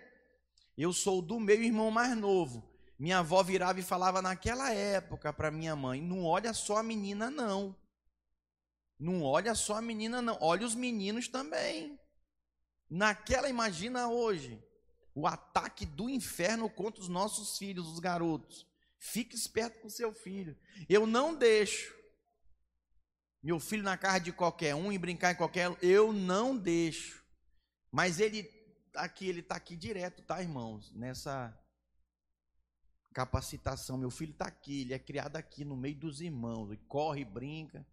[0.77, 2.63] eu sou do meu irmão mais novo.
[2.97, 7.29] Minha avó virava e falava naquela época para minha mãe: Não olha só a menina,
[7.29, 7.75] não.
[8.97, 10.37] Não olha só a menina, não.
[10.39, 11.99] Olha os meninos também.
[12.89, 14.63] Naquela, imagina hoje,
[15.13, 18.65] o ataque do inferno contra os nossos filhos, os garotos.
[18.97, 20.57] Fique esperto com seu filho.
[20.87, 21.95] Eu não deixo
[23.45, 25.71] meu filho na casa de qualquer um e brincar em qualquer.
[25.79, 27.23] Eu não deixo.
[27.91, 28.41] Mas ele
[28.95, 30.91] aqui, ele está aqui direto, tá, irmãos?
[30.93, 31.57] Nessa
[33.13, 33.97] capacitação.
[33.97, 36.69] Meu filho está aqui, ele é criado aqui no meio dos irmãos.
[36.69, 37.87] Ele corre, brinca.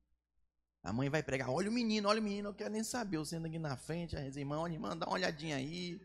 [0.83, 3.25] A mãe vai pregar, olha o menino, olha o menino, eu quero nem saber, eu
[3.25, 6.01] sendo aqui na frente, as irmãs, olha, irmã, dá uma olhadinha aí.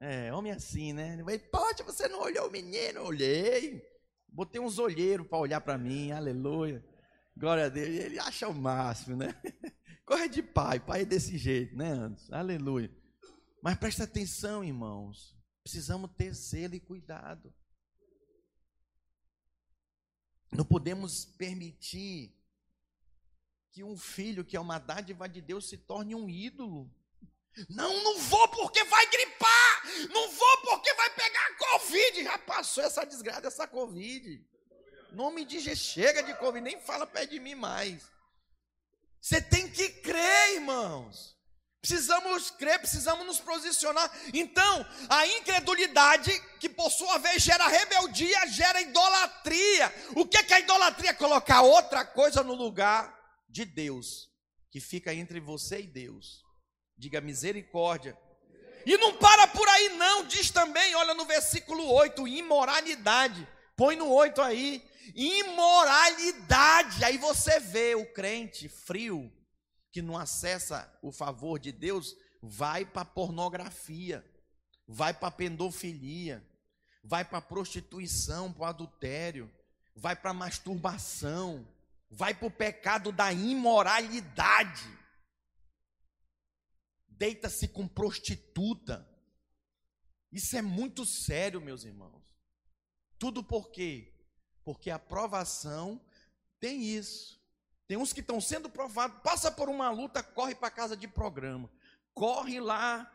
[0.00, 1.12] É, homem assim, né?
[1.12, 2.98] Ele vai, poxa, você não olhou o menino?
[2.98, 3.80] Eu olhei.
[4.28, 6.84] Botei uns olheiros para olhar para mim, aleluia.
[7.36, 7.88] Glória a Deus.
[7.88, 9.32] Ele acha o máximo, né?
[10.04, 12.34] Corre de pai, pai é desse jeito, né, Anderson?
[12.34, 13.03] Aleluia.
[13.64, 15.34] Mas presta atenção, irmãos.
[15.62, 17.50] Precisamos ter zelo e cuidado.
[20.52, 22.38] Não podemos permitir
[23.72, 26.94] que um filho que é uma dádiva de Deus se torne um ídolo.
[27.70, 29.82] Não, não vou porque vai gripar.
[30.12, 32.22] Não vou porque vai pegar Covid.
[32.22, 34.46] Já passou essa desgraça, essa Covid.
[35.10, 38.12] Nome de Jesus, chega de Covid, nem fala perto de mim mais.
[39.22, 41.33] Você tem que crer, irmãos.
[41.84, 44.10] Precisamos crer, precisamos nos posicionar.
[44.32, 49.94] Então, a incredulidade, que por sua vez gera rebeldia, gera idolatria.
[50.16, 51.12] O que é, que a idolatria?
[51.12, 53.14] Colocar outra coisa no lugar
[53.50, 54.30] de Deus,
[54.70, 56.42] que fica entre você e Deus.
[56.96, 58.18] Diga misericórdia.
[58.86, 60.24] E não para por aí, não.
[60.24, 63.46] Diz também, olha no versículo 8, imoralidade.
[63.76, 64.82] Põe no 8 aí.
[65.14, 67.04] Imoralidade.
[67.04, 69.30] Aí você vê o crente frio,
[69.94, 74.28] que não acessa o favor de Deus, vai para pornografia,
[74.88, 76.44] vai para pedofilia,
[77.04, 79.48] vai para prostituição, para adultério,
[79.94, 81.64] vai para masturbação,
[82.10, 84.84] vai para o pecado da imoralidade.
[87.06, 89.08] Deita-se com prostituta.
[90.32, 92.20] Isso é muito sério, meus irmãos.
[93.16, 94.12] Tudo por quê?
[94.64, 96.04] Porque a provação
[96.58, 97.43] tem isso.
[97.86, 101.70] Tem uns que estão sendo provados, passa por uma luta, corre para casa de programa,
[102.14, 103.10] corre lá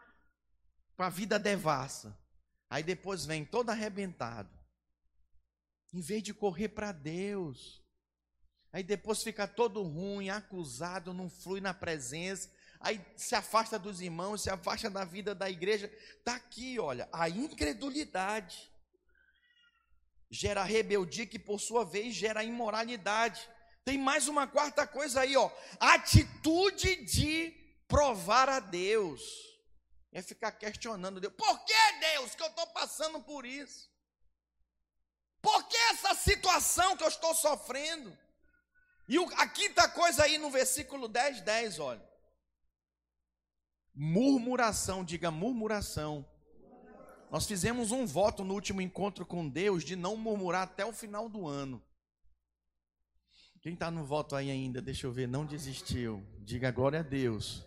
[0.96, 2.18] para a vida devassa.
[2.70, 4.50] Aí depois vem todo arrebentado.
[5.92, 7.80] Em vez de correr para Deus,
[8.72, 12.52] Aí depois fica todo ruim, acusado, não flui na presença.
[12.80, 15.92] Aí se afasta dos irmãos, se afasta da vida da igreja.
[16.18, 18.72] Está aqui, olha, a incredulidade
[20.30, 23.50] gera rebeldia, que por sua vez gera imoralidade.
[23.90, 25.50] Tem mais uma quarta coisa aí, ó.
[25.80, 27.52] Atitude de
[27.88, 29.20] provar a Deus.
[30.12, 31.34] É ficar questionando Deus.
[31.36, 33.90] Por que Deus que eu estou passando por isso?
[35.42, 38.16] Por que essa situação que eu estou sofrendo?
[39.08, 42.08] E a quinta coisa aí no versículo 10, 10, olha.
[43.96, 46.24] Murmuração, diga murmuração.
[47.32, 51.28] Nós fizemos um voto no último encontro com Deus de não murmurar até o final
[51.28, 51.84] do ano.
[53.62, 56.26] Quem está no voto aí ainda, deixa eu ver, não desistiu.
[56.40, 57.66] Diga glória a Deus.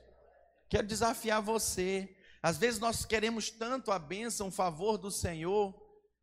[0.71, 2.17] Quero desafiar você.
[2.43, 5.75] Às vezes nós queremos tanto a bênção, o favor do Senhor,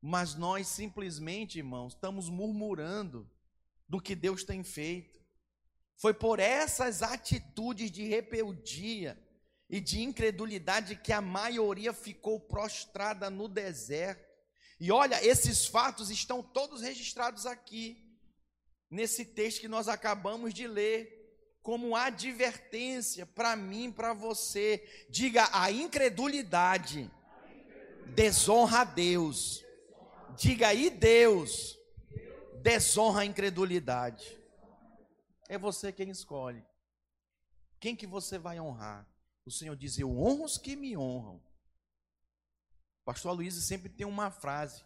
[0.01, 3.29] mas nós simplesmente, irmãos, estamos murmurando
[3.87, 5.19] do que Deus tem feito.
[5.95, 9.21] Foi por essas atitudes de rebeldia
[9.69, 14.27] e de incredulidade que a maioria ficou prostrada no deserto.
[14.79, 18.08] E olha, esses fatos estão todos registrados aqui,
[18.89, 21.17] nesse texto que nós acabamos de ler.
[21.61, 25.05] como advertência para mim, para você.
[25.09, 27.11] Diga a incredulidade
[28.09, 29.63] desonra a Deus.
[30.35, 31.77] Diga aí Deus
[32.61, 34.37] desonra a incredulidade.
[35.47, 36.63] É você quem escolhe.
[37.79, 39.07] Quem que você vai honrar?
[39.45, 41.41] O Senhor diz: Eu honro os que me honram.
[43.05, 44.83] Pastor Luiz sempre tem uma frase.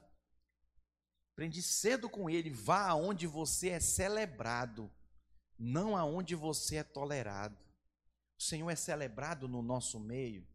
[1.34, 4.90] Aprendi cedo com ele: vá aonde você é celebrado,
[5.58, 7.58] não aonde você é tolerado.
[8.38, 10.48] O Senhor é celebrado no nosso meio,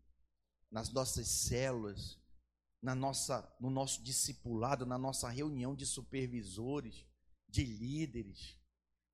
[0.70, 2.18] nas nossas células,
[2.80, 7.04] na nossa, no nosso discipulado, na nossa reunião de supervisores,
[7.48, 8.56] de líderes.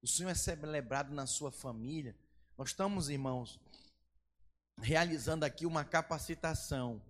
[0.02, 2.14] O Senhor é celebrado na sua família.
[2.58, 3.58] Nós estamos, irmãos,
[4.78, 7.02] realizando aqui uma capacitação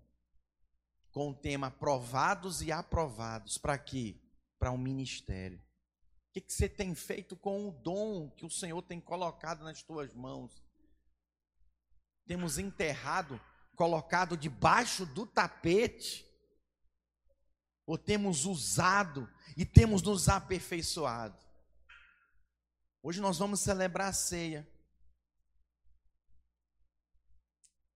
[1.10, 3.58] com o tema provados e aprovados.
[3.58, 4.16] Para quê?
[4.64, 5.58] Para um ministério.
[5.58, 9.82] O que, que você tem feito com o dom que o Senhor tem colocado nas
[9.82, 10.64] tuas mãos?
[12.26, 13.38] Temos enterrado,
[13.76, 16.26] colocado debaixo do tapete
[17.84, 21.38] ou temos usado e temos nos aperfeiçoado.
[23.02, 24.66] Hoje nós vamos celebrar a ceia.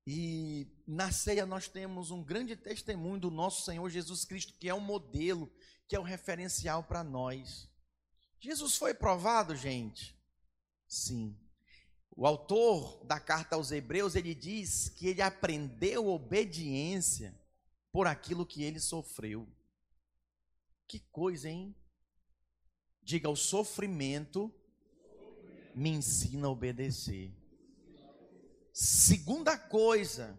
[0.06, 4.74] E na ceia nós temos um grande testemunho do nosso Senhor Jesus Cristo, que é
[4.74, 5.50] um modelo,
[5.89, 7.68] que é um referencial para nós.
[8.39, 10.14] Jesus foi provado, gente?
[10.86, 11.36] Sim.
[12.14, 17.34] O autor da carta aos Hebreus, ele diz que ele aprendeu obediência
[17.91, 19.49] por aquilo que ele sofreu.
[20.86, 21.74] Que coisa, hein?
[23.03, 24.53] Diga, o sofrimento
[25.74, 27.32] me ensina a obedecer.
[28.72, 30.39] Segunda coisa,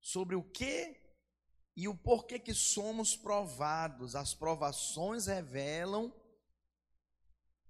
[0.00, 0.99] sobre o que
[1.76, 4.14] e o porquê que somos provados.
[4.14, 6.12] As provações revelam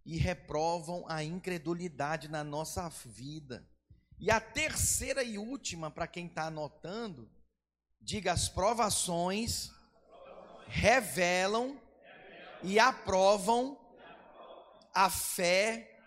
[0.05, 3.69] e reprovam a incredulidade na nossa vida.
[4.19, 7.31] E a terceira e última, para quem está anotando,
[8.01, 9.71] diga: as provações
[10.67, 11.81] revelam
[12.63, 13.79] e aprovam
[14.95, 16.01] a fé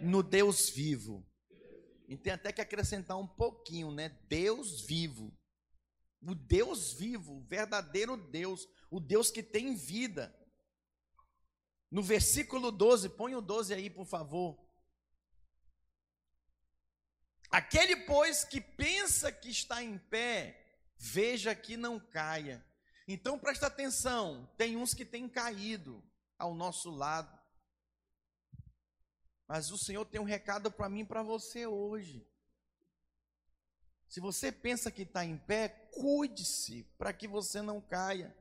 [0.00, 1.24] no Deus vivo.
[2.08, 4.08] E tem até que acrescentar um pouquinho, né?
[4.28, 5.35] Deus vivo.
[6.22, 10.34] O Deus vivo, o verdadeiro Deus, o Deus que tem vida.
[11.90, 14.58] No versículo 12, põe o 12 aí, por favor.
[17.50, 22.64] Aquele, pois, que pensa que está em pé, veja que não caia.
[23.06, 26.02] Então presta atenção, tem uns que têm caído
[26.38, 27.36] ao nosso lado.
[29.46, 32.26] Mas o Senhor tem um recado para mim e para você hoje.
[34.08, 38.34] Se você pensa que está em pé, cuide-se para que você não caia.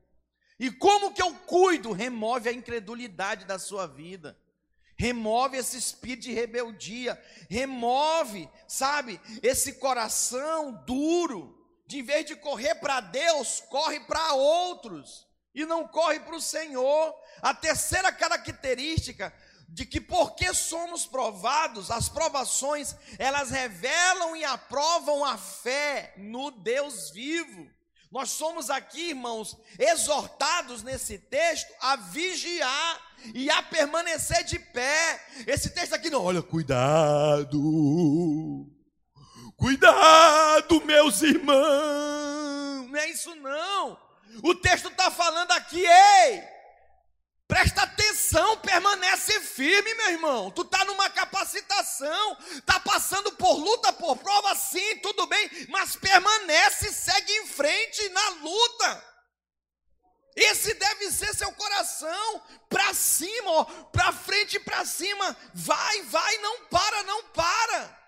[0.59, 1.91] E como que eu cuido?
[1.91, 4.37] Remove a incredulidade da sua vida.
[4.97, 7.21] Remove esse espírito de rebeldia.
[7.49, 11.55] Remove, sabe, esse coração duro
[11.87, 16.41] de em vez de correr para Deus, corre para outros e não corre para o
[16.41, 17.13] Senhor.
[17.41, 19.33] A terceira característica
[19.67, 27.11] de que porque somos provados, as provações, elas revelam e aprovam a fé no Deus
[27.11, 27.69] vivo.
[28.11, 33.01] Nós somos aqui, irmãos, exortados nesse texto a vigiar
[33.33, 35.21] e a permanecer de pé.
[35.45, 37.59] Esse texto aqui não, olha, cuidado.
[39.57, 42.89] Cuidado, meus irmãos.
[42.89, 43.99] Não é isso não.
[44.43, 46.43] O texto está falando aqui, ei,
[47.47, 50.51] presta atenção, permanece firme, meu irmão.
[50.51, 56.91] Tu está numa capacitação, está passando por luta, por prova, sim, tudo bem, mas permanece,
[56.91, 59.15] segue em frente na luta.
[60.35, 65.35] Esse deve ser seu coração, para cima, para frente e para cima.
[65.53, 68.05] Vai, vai, não para, não para.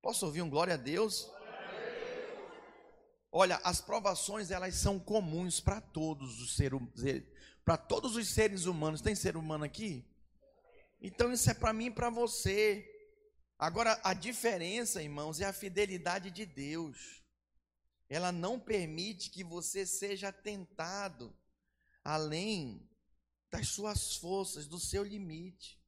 [0.00, 1.28] Posso ouvir um glória a Deus?
[3.38, 6.80] Olha, as provações elas são comuns para todos os seres
[7.62, 9.02] para todos os seres humanos.
[9.02, 10.10] Tem ser humano aqui?
[10.98, 12.90] Então isso é para mim e para você.
[13.58, 17.22] Agora a diferença, irmãos, é a fidelidade de Deus.
[18.08, 21.36] Ela não permite que você seja tentado
[22.02, 22.88] além
[23.50, 25.78] das suas forças, do seu limite.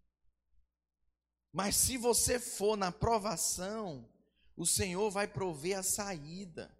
[1.50, 4.06] Mas se você for na provação,
[4.54, 6.76] o Senhor vai prover a saída.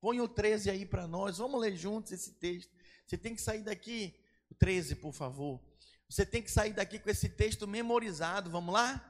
[0.00, 2.70] Põe o 13 aí para nós, vamos ler juntos esse texto.
[3.06, 4.14] Você tem que sair daqui,
[4.50, 5.60] o 13, por favor.
[6.08, 9.04] Você tem que sair daqui com esse texto memorizado, vamos lá?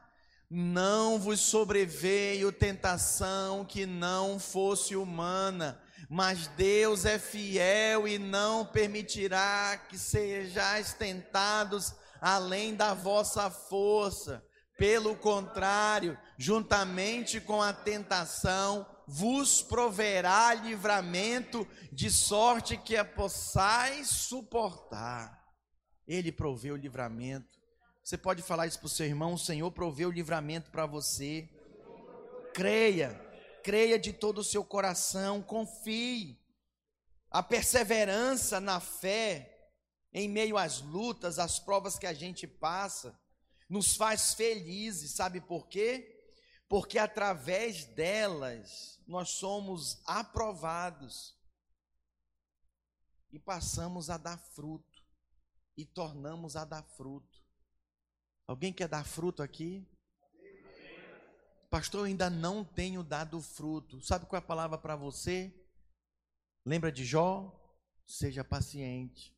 [0.50, 9.76] Não vos sobreveio tentação que não fosse humana, mas Deus é fiel e não permitirá
[9.88, 14.44] que sejais tentados além da vossa força
[14.78, 25.42] Pelo contrário, juntamente com a tentação, vos proverá livramento, de sorte que a possais suportar.
[26.06, 27.58] Ele proveu o livramento.
[28.04, 31.48] Você pode falar isso para o seu irmão: o Senhor proveu o livramento para você.
[32.52, 33.18] Creia,
[33.64, 36.38] creia de todo o seu coração, confie.
[37.30, 39.70] A perseverança na fé,
[40.12, 43.18] em meio às lutas, às provas que a gente passa,
[43.68, 46.14] nos faz felizes, sabe por quê?
[46.68, 51.34] Porque através delas nós somos aprovados
[53.32, 55.02] e passamos a dar fruto
[55.74, 57.42] e tornamos a dar fruto.
[58.46, 59.88] Alguém quer dar fruto aqui?
[61.70, 64.00] Pastor, eu ainda não tenho dado fruto.
[64.02, 65.54] Sabe qual é a palavra para você?
[66.64, 67.54] Lembra de Jó?
[68.06, 69.34] Seja paciente.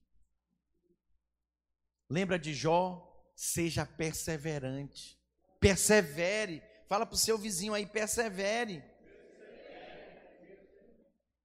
[2.09, 3.07] Lembra de Jó?
[3.37, 5.17] Seja perseverante.
[5.61, 6.63] Persevere.
[6.89, 8.90] Fala para o seu vizinho aí, persevere.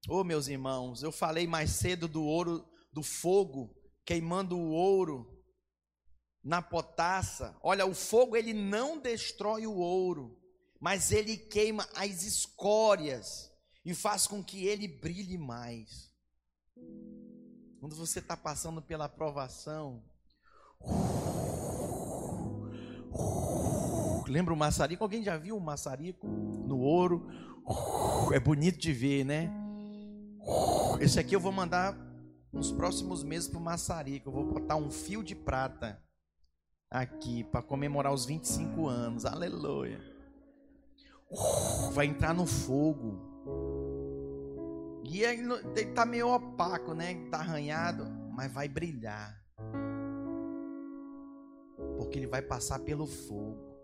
[0.07, 3.75] Oh, meus irmãos, eu falei mais cedo do ouro, do fogo,
[4.05, 5.43] queimando o ouro
[6.43, 7.57] na potassa.
[7.63, 10.39] Olha, o fogo ele não destrói o ouro,
[10.79, 13.51] mas ele queima as escórias
[13.83, 16.11] e faz com que ele brilhe mais.
[17.79, 20.03] Quando você está passando pela provação,
[24.27, 25.03] Lembra o maçarico?
[25.03, 27.27] Alguém já viu o maçarico no ouro?
[28.33, 29.64] É bonito de ver, né?
[30.99, 31.97] Esse aqui eu vou mandar
[32.51, 34.29] nos próximos meses para o maçarico.
[34.29, 36.01] Eu vou botar um fio de prata
[36.89, 39.25] aqui para comemorar os 25 anos.
[39.25, 39.99] Aleluia.
[41.93, 43.19] Vai entrar no fogo.
[45.03, 47.11] E ele está meio opaco, né?
[47.11, 49.39] Está arranhado, mas vai brilhar.
[51.97, 53.75] Porque ele vai passar pelo fogo.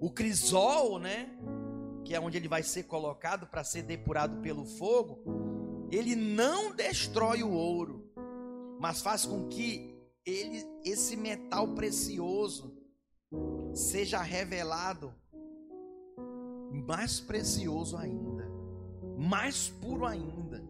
[0.00, 1.30] O crisol, né?
[2.04, 5.51] Que é onde ele vai ser colocado para ser depurado pelo fogo.
[5.92, 8.10] Ele não destrói o ouro,
[8.80, 12.74] mas faz com que ele, esse metal precioso
[13.74, 15.14] seja revelado
[16.86, 18.50] mais precioso ainda,
[19.18, 20.64] mais puro ainda.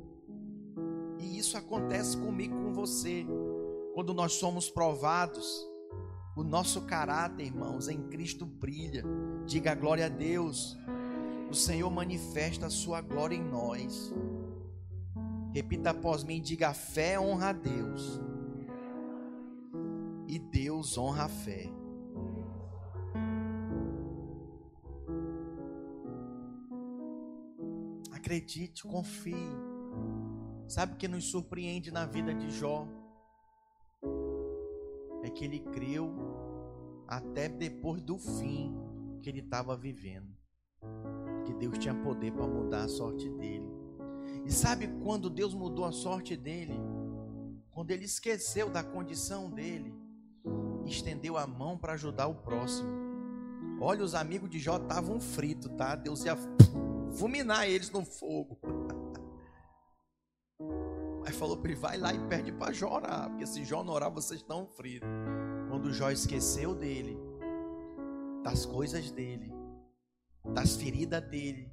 [1.18, 3.24] E isso acontece comigo com você.
[3.94, 5.64] Quando nós somos provados,
[6.36, 9.04] o nosso caráter, irmãos, em Cristo brilha.
[9.46, 10.76] Diga glória a Deus.
[11.50, 14.12] O Senhor manifesta a sua glória em nós.
[15.52, 18.20] Repita após mim, diga a fé honra a Deus.
[20.26, 21.70] E Deus honra a fé.
[28.12, 29.34] Acredite, confie.
[30.66, 32.86] Sabe o que nos surpreende na vida de Jó?
[35.22, 36.12] é que ele creu
[37.06, 38.74] até depois do fim
[39.22, 40.36] que ele estava vivendo.
[41.44, 43.81] Que Deus tinha poder para mudar a sorte dele.
[44.44, 46.74] E sabe quando Deus mudou a sorte dele?
[47.70, 49.94] Quando ele esqueceu da condição dele,
[50.84, 52.90] estendeu a mão para ajudar o próximo.
[53.80, 55.96] Olha, os amigos de Jó estavam fritos, tá?
[55.96, 56.36] Deus ia
[57.14, 58.58] fulminar eles no fogo.
[61.24, 63.94] Aí falou para ele: vai lá e pede para Jó orar, porque se Jó não
[63.94, 65.08] orar, vocês estão fritos.
[65.68, 67.16] Quando Jó esqueceu dele,
[68.42, 69.52] das coisas dele,
[70.52, 71.71] das feridas dele,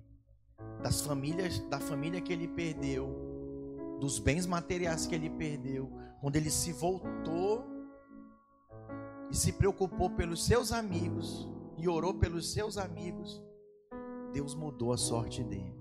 [0.82, 6.50] das famílias, da família que ele perdeu, dos bens materiais que ele perdeu, quando ele
[6.50, 7.66] se voltou
[9.30, 13.42] e se preocupou pelos seus amigos e orou pelos seus amigos,
[14.34, 15.80] Deus mudou a sorte dele.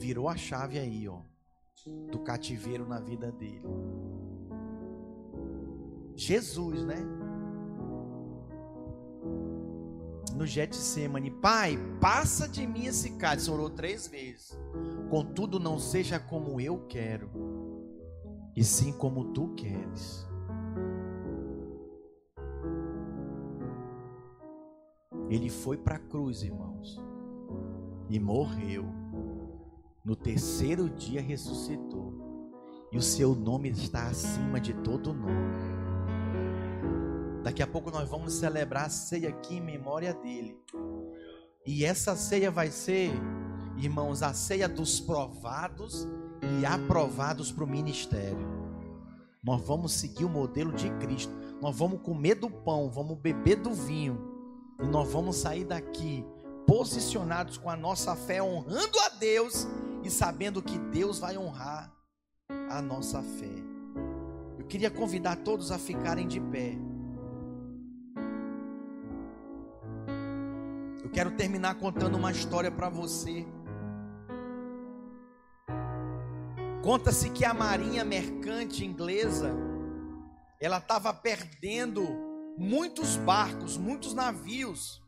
[0.00, 1.20] virou a chave aí, ó,
[2.10, 3.62] do cativeiro na vida dele.
[6.16, 6.96] Jesus, né?
[10.40, 13.50] No Getsemane, Pai, passa de mim esse cálice.
[13.50, 14.58] Orou três vezes.
[15.10, 17.28] Contudo, não seja como eu quero,
[18.56, 20.26] e sim como tu queres.
[25.28, 26.98] Ele foi para a cruz, irmãos,
[28.08, 28.86] e morreu
[30.02, 32.14] no terceiro dia ressuscitou,
[32.90, 35.69] e o seu nome está acima de todo nome.
[37.42, 40.58] Daqui a pouco nós vamos celebrar a ceia aqui em memória dele.
[41.66, 43.10] E essa ceia vai ser,
[43.76, 46.06] irmãos, a ceia dos provados
[46.60, 48.60] e aprovados para o ministério.
[49.42, 51.32] Nós vamos seguir o modelo de Cristo.
[51.60, 54.18] Nós vamos comer do pão, vamos beber do vinho.
[54.78, 56.24] E nós vamos sair daqui
[56.66, 59.66] posicionados com a nossa fé, honrando a Deus
[60.02, 61.92] e sabendo que Deus vai honrar
[62.70, 63.64] a nossa fé.
[64.58, 66.89] Eu queria convidar todos a ficarem de pé.
[71.10, 73.44] Eu quero terminar contando uma história para você.
[76.84, 79.52] Conta-se que a marinha mercante inglesa
[80.60, 82.06] ela estava perdendo
[82.56, 85.02] muitos barcos, muitos navios,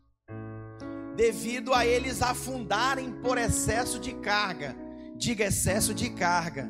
[1.15, 4.77] devido a eles afundarem por excesso de carga.
[5.17, 6.69] Diga excesso de carga.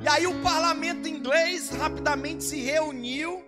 [0.00, 3.44] E aí o parlamento inglês rapidamente se reuniu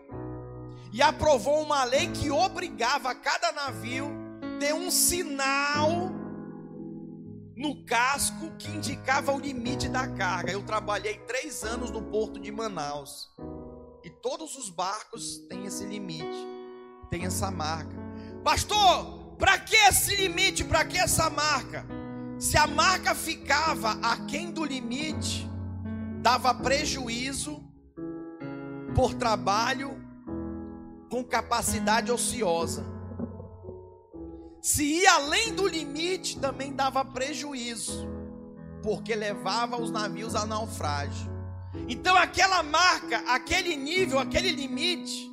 [0.93, 4.24] e aprovou uma lei que obrigava cada navio
[4.59, 6.11] ter um sinal
[7.57, 10.53] no casco que indicava o limite da carga.
[10.53, 13.31] Eu trabalhei três anos no porto de Manaus.
[14.03, 16.47] E todos os barcos têm esse limite,
[17.11, 17.97] tem essa marca.
[18.43, 20.63] Pastor, para que esse limite?
[20.63, 21.87] Para que essa marca?
[22.39, 25.49] Se a marca ficava aquém do limite,
[26.21, 27.65] dava prejuízo
[28.95, 30.03] por trabalho
[31.09, 32.94] com capacidade ociosa.
[34.65, 38.09] Se ia além do limite, também dava prejuízo,
[38.83, 41.31] porque levava os navios a naufrágio.
[41.87, 45.31] Então, aquela marca, aquele nível, aquele limite,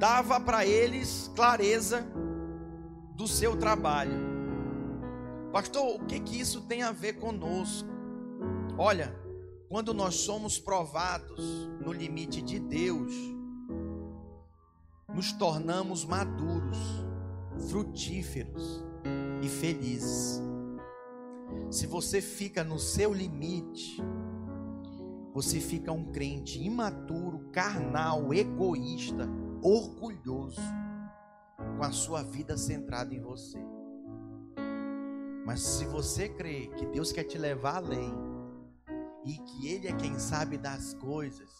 [0.00, 2.04] dava para eles clareza
[3.14, 4.18] do seu trabalho.
[5.52, 7.88] Pastor, o que que isso tem a ver conosco?
[8.76, 9.14] Olha,
[9.68, 13.14] quando nós somos provados no limite de Deus,
[15.08, 17.03] nos tornamos maduros
[17.68, 18.84] frutíferos
[19.42, 20.42] e felizes.
[21.70, 24.02] Se você fica no seu limite,
[25.32, 29.28] você fica um crente imaturo, carnal, egoísta,
[29.62, 30.60] orgulhoso,
[31.76, 33.58] com a sua vida centrada em você.
[35.44, 38.14] Mas se você crê que Deus quer te levar além
[39.24, 41.50] e que Ele é quem sabe das coisas,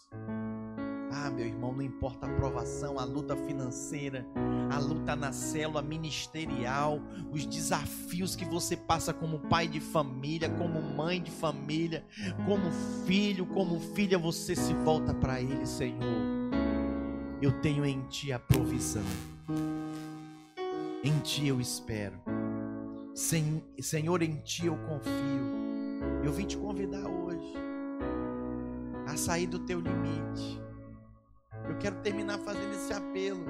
[1.17, 4.27] ah, meu irmão, não importa a provação, a luta financeira,
[4.69, 6.99] a luta na célula ministerial,
[7.31, 12.05] os desafios que você passa como pai de família, como mãe de família,
[12.45, 12.69] como
[13.05, 16.51] filho, como filha, você se volta para Ele, Senhor.
[17.41, 19.05] Eu tenho em Ti a provisão,
[21.01, 22.19] em Ti eu espero,
[23.13, 25.65] Senhor, em Ti eu confio.
[26.23, 27.53] Eu vim te convidar hoje
[29.07, 30.64] a sair do teu limite
[31.67, 33.45] eu quero terminar fazendo esse apelo.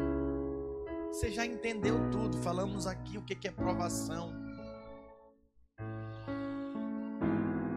[1.11, 4.33] Você já entendeu tudo, falamos aqui o que é provação.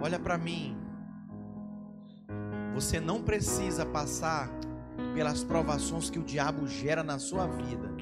[0.00, 0.76] Olha para mim.
[2.74, 4.48] Você não precisa passar
[5.14, 7.94] pelas provações que o diabo gera na sua vida.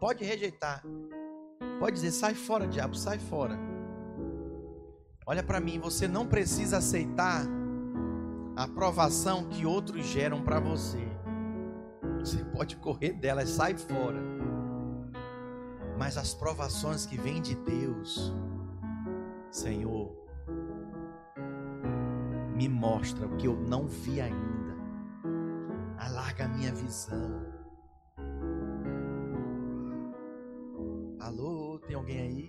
[0.00, 0.82] Pode rejeitar.
[1.78, 3.58] Pode dizer: sai fora, diabo, sai fora.
[5.26, 7.46] Olha para mim, você não precisa aceitar
[8.56, 11.02] a provação que outros geram para você.
[12.24, 14.18] Você pode correr delas, sai fora.
[15.98, 18.32] Mas as provações que vêm de Deus,
[19.50, 20.10] Senhor,
[22.56, 24.74] me mostra o que eu não vi ainda.
[25.98, 27.44] Alarga a minha visão.
[31.20, 32.48] Alô, tem alguém aí?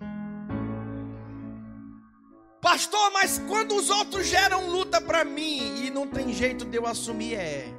[2.61, 6.87] Pastor, mas quando os outros geram luta para mim e não tem jeito de eu
[6.87, 7.73] assumir, é.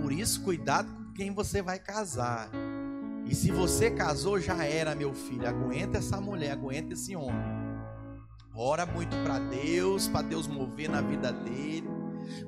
[0.00, 2.50] Por isso, cuidado quem você vai casar.
[3.24, 5.48] E se você casou, já era, meu filho.
[5.48, 7.56] Aguenta essa mulher, aguenta esse homem.
[8.54, 11.88] Ora muito para Deus, para Deus mover na vida dele.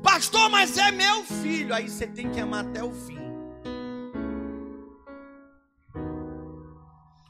[0.03, 1.75] Pastor, mas é meu filho.
[1.75, 3.19] Aí você tem que amar até o fim.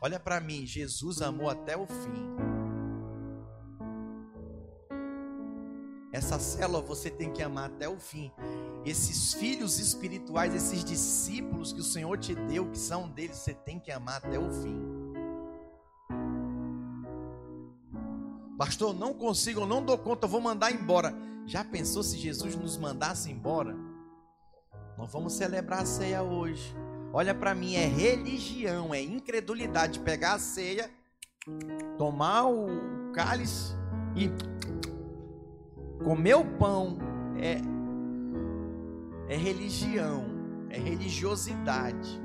[0.01, 2.37] Olha para mim, Jesus amou até o fim.
[6.13, 8.33] Essa célula você tem que amar até o fim
[8.89, 13.79] esses filhos espirituais, esses discípulos que o Senhor te deu, que são deles, você tem
[13.79, 14.81] que amar até o fim.
[18.57, 21.15] Pastor, não consigo, não dou conta, vou mandar embora.
[21.47, 23.77] Já pensou se Jesus nos mandasse embora?
[24.97, 26.75] Nós vamos celebrar a ceia hoje.
[27.13, 30.91] Olha para mim, é religião, é incredulidade pegar a ceia,
[31.97, 33.75] tomar o cálice
[34.17, 34.29] e
[36.03, 36.99] comer o pão.
[37.41, 37.78] É
[39.29, 40.25] é religião,
[40.71, 42.21] é religiosidade.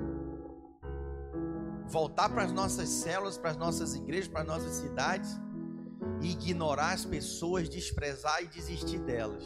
[1.85, 5.39] Voltar para as nossas células, para as nossas igrejas, para as nossas cidades
[6.21, 9.43] e ignorar as pessoas, desprezar e desistir delas.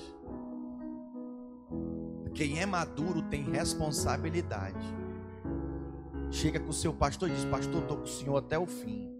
[2.33, 4.85] Quem é maduro tem responsabilidade.
[6.29, 9.11] Chega com o seu pastor e diz: Pastor, estou com o senhor até o fim.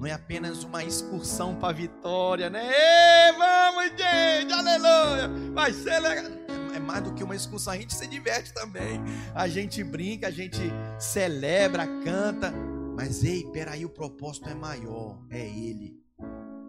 [0.00, 2.64] Não é apenas uma excursão para a vitória, né?
[2.66, 5.28] Ei, vamos, gente, aleluia!
[5.52, 6.47] Vai ser legal
[6.88, 8.98] mais do que uma excursão, a gente se diverte também.
[9.34, 10.58] A gente brinca, a gente
[10.98, 12.50] celebra, canta,
[12.96, 15.22] Mas ei, peraí, o propósito é maior.
[15.28, 16.02] É Ele.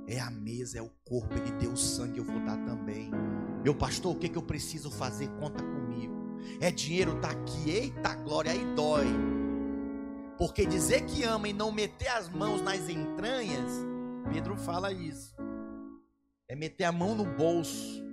[0.06, 1.34] É a mesa, é o corpo.
[1.36, 3.10] Ele deu sangue, eu vou dar também.
[3.64, 5.30] Meu pastor, o que, que eu preciso fazer?
[5.40, 6.38] Conta comigo.
[6.60, 7.70] É dinheiro, tá aqui.
[7.70, 9.08] Eita glória, aí dói.
[10.38, 13.72] Porque dizer que ama e não meter as mãos nas entranhas,
[14.32, 15.36] Pedro fala isso.
[16.48, 18.09] É meter a mão no bolso.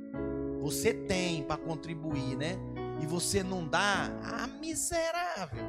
[0.66, 2.58] Você tem para contribuir, né?
[3.00, 5.64] E você não dá, ah, miserável.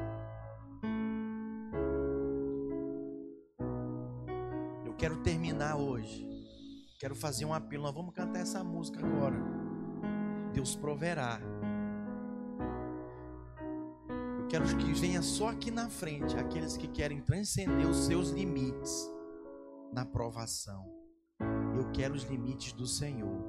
[4.84, 6.28] Eu quero terminar hoje.
[7.00, 7.84] Quero fazer um apelo.
[7.84, 9.38] Nós vamos cantar essa música agora.
[10.52, 11.40] Deus proverá.
[14.40, 19.08] Eu quero que venha só aqui na frente aqueles que querem transcender os seus limites
[19.94, 20.84] na provação.
[21.78, 23.47] Eu quero os limites do Senhor,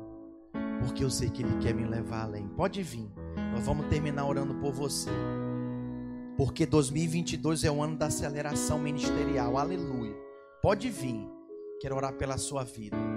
[0.81, 2.47] porque eu sei que Ele quer me levar além.
[2.49, 3.11] Pode vir,
[3.53, 5.11] nós vamos terminar orando por você,
[6.37, 9.57] porque 2022 é o ano da aceleração ministerial.
[9.57, 10.15] Aleluia.
[10.63, 11.27] Pode vir,
[11.81, 13.08] quero orar pela sua vida.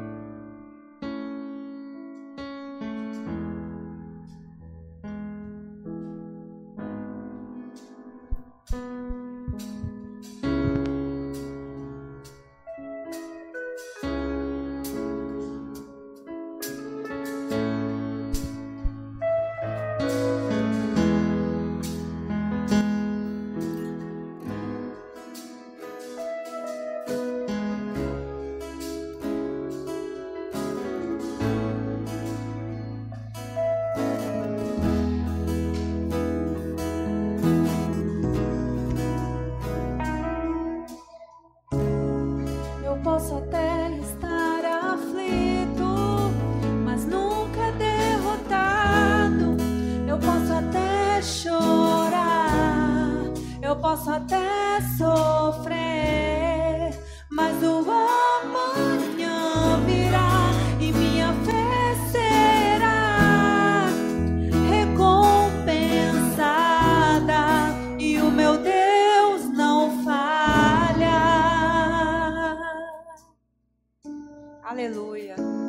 [74.82, 75.61] Olha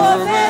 [0.00, 0.49] Deus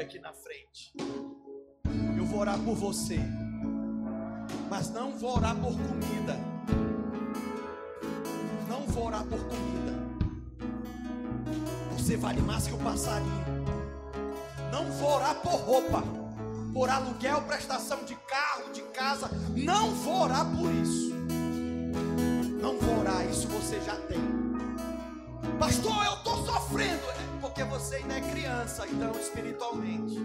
[0.00, 0.92] aqui na frente.
[2.16, 3.18] Eu vou orar por você.
[4.68, 6.36] Mas não vou orar por comida.
[8.68, 10.00] Não vou orar por comida.
[11.96, 13.44] Você vale mais que o passarinho.
[14.72, 16.02] Não vou orar por roupa,
[16.72, 19.28] por aluguel, prestação de carro, de casa.
[19.54, 21.10] Não vou orar por isso.
[22.60, 24.20] Não vou orar, isso você já tem.
[25.58, 27.29] Pastor, eu estou sofrendo.
[27.50, 30.20] Porque você ainda é criança, então espiritualmente.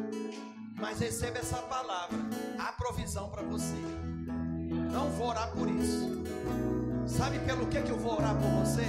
[0.76, 2.20] Mas receba essa palavra.
[2.60, 3.74] Há provisão para você.
[4.92, 6.24] Não vou orar por isso.
[7.08, 8.86] Sabe pelo que, que eu vou orar por você?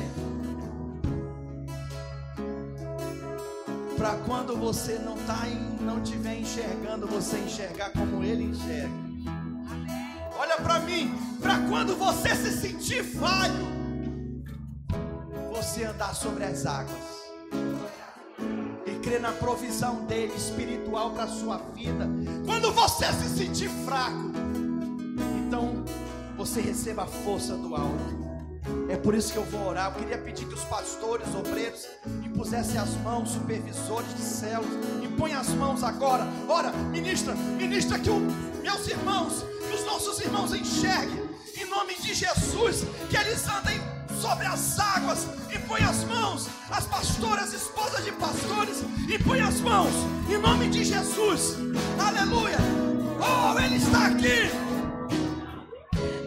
[3.96, 8.92] Para quando você não tá em, não estiver enxergando, você enxergar como ele enxerga.
[10.38, 11.10] Olha para mim,
[11.40, 13.66] para quando você se sentir falho,
[15.50, 17.15] você andar sobre as águas
[19.16, 22.06] crer na provisão dele espiritual para sua vida.
[22.44, 24.30] Quando você se sentir fraco,
[25.38, 25.84] então
[26.36, 28.26] você receba a força do alto.
[28.88, 29.92] É por isso que eu vou orar.
[29.92, 31.86] Eu queria pedir que os pastores, obreiros,
[32.24, 36.26] impusessem as mãos, supervisores de células, impõe as mãos agora.
[36.48, 38.22] Ora, ministra, ministra que os
[38.62, 41.24] meus irmãos, que os nossos irmãos enxerguem,
[41.56, 43.80] em nome de Jesus, que eles andem
[44.20, 49.92] sobre as águas, impõe as mãos, as pastoras, esposas de pastores, impõe as mãos,
[50.28, 51.56] em nome de Jesus,
[51.98, 52.58] aleluia.
[53.20, 54.50] Oh, Ele está aqui.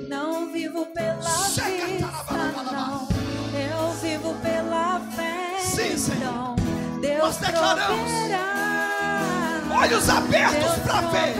[0.07, 3.07] Não vivo pela Chega, vista, não.
[3.53, 5.59] Eu vivo pela fé.
[5.59, 6.19] Sim, Senhor.
[6.19, 6.55] Então,
[7.01, 8.11] Deus Nós declaramos.
[9.71, 11.35] Olhos abertos para ver.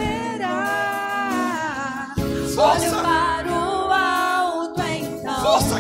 [2.56, 3.29] Força.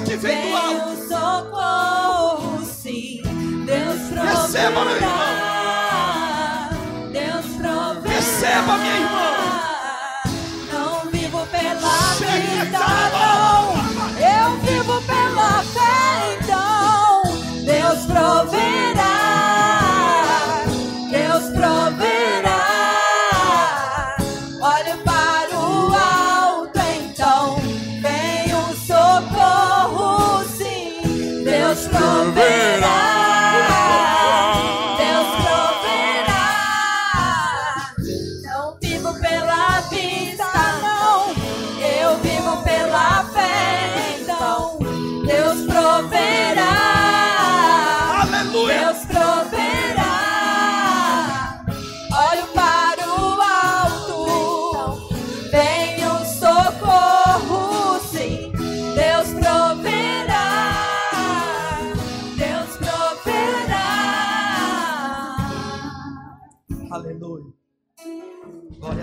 [0.09, 0.89] Que vem do alto.
[0.89, 3.21] o socorro, sim.
[3.63, 4.41] Deus proverá.
[4.41, 5.11] Receba, meu irmão.
[7.11, 8.15] Deus proverá.
[8.15, 9.38] Receba, minha irmã.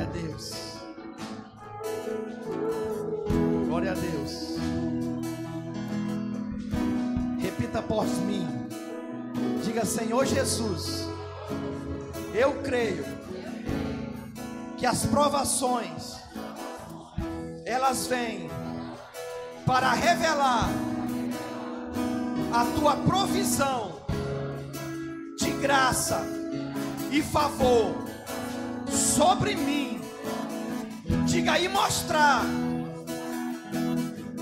[0.06, 0.52] A Deus.
[3.66, 4.56] Glória a Deus.
[7.40, 8.46] Repita após mim.
[9.64, 11.06] Diga, Senhor Jesus,
[12.34, 13.04] eu creio
[14.76, 16.16] que as provações
[17.64, 18.48] elas vêm
[19.64, 20.68] para revelar
[22.52, 23.96] a tua provisão
[25.36, 26.22] de graça
[27.10, 28.06] e favor
[29.16, 29.85] sobre mim.
[31.26, 32.42] Diga aí mostrar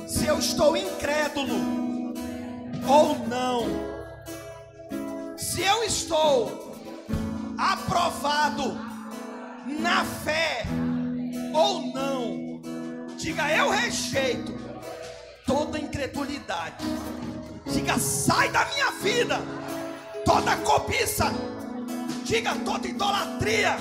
[0.07, 2.14] se eu estou incrédulo
[2.87, 3.66] ou não.
[5.37, 6.76] Se eu estou
[7.59, 8.78] aprovado
[9.66, 10.64] na fé
[11.53, 12.61] ou não.
[13.16, 14.55] Diga eu rejeito
[15.47, 16.85] toda incredulidade.
[17.66, 19.41] Diga sai da minha vida
[20.24, 21.32] toda cobiça.
[22.24, 23.76] Diga toda idolatria,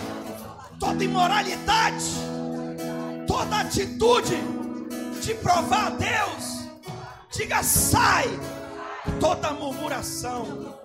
[0.80, 2.06] toda imoralidade,
[3.28, 4.36] toda atitude
[5.22, 6.70] de provar a Deus.
[7.32, 8.28] Diga sai
[9.20, 10.76] toda murmuração.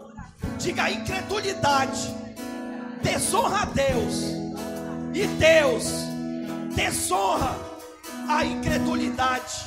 [0.59, 2.15] Diga incredulidade,
[3.03, 4.37] desonra a Deus.
[5.15, 5.85] E Deus
[6.75, 7.57] desonra
[8.29, 9.67] a incredulidade.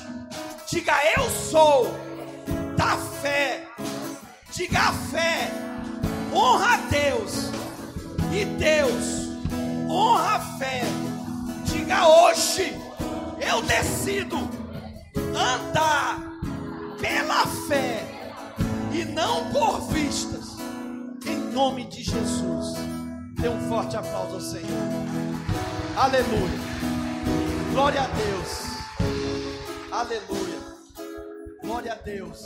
[0.70, 1.88] Diga eu sou
[2.78, 3.68] da fé.
[4.54, 5.62] Diga a fé
[6.34, 7.52] honra a Deus
[8.32, 9.30] e Deus
[9.90, 10.82] honra a fé.
[12.00, 12.74] Hoje,
[13.42, 14.38] eu decido
[15.36, 16.20] andar
[17.00, 18.06] pela fé
[18.94, 20.58] e não por vistas,
[21.26, 22.76] em nome de Jesus.
[23.34, 24.66] Dê um forte aplauso ao Senhor.
[25.98, 26.60] Aleluia.
[27.72, 28.72] Glória a Deus.
[29.92, 30.60] Aleluia.
[31.62, 32.46] Glória a Deus.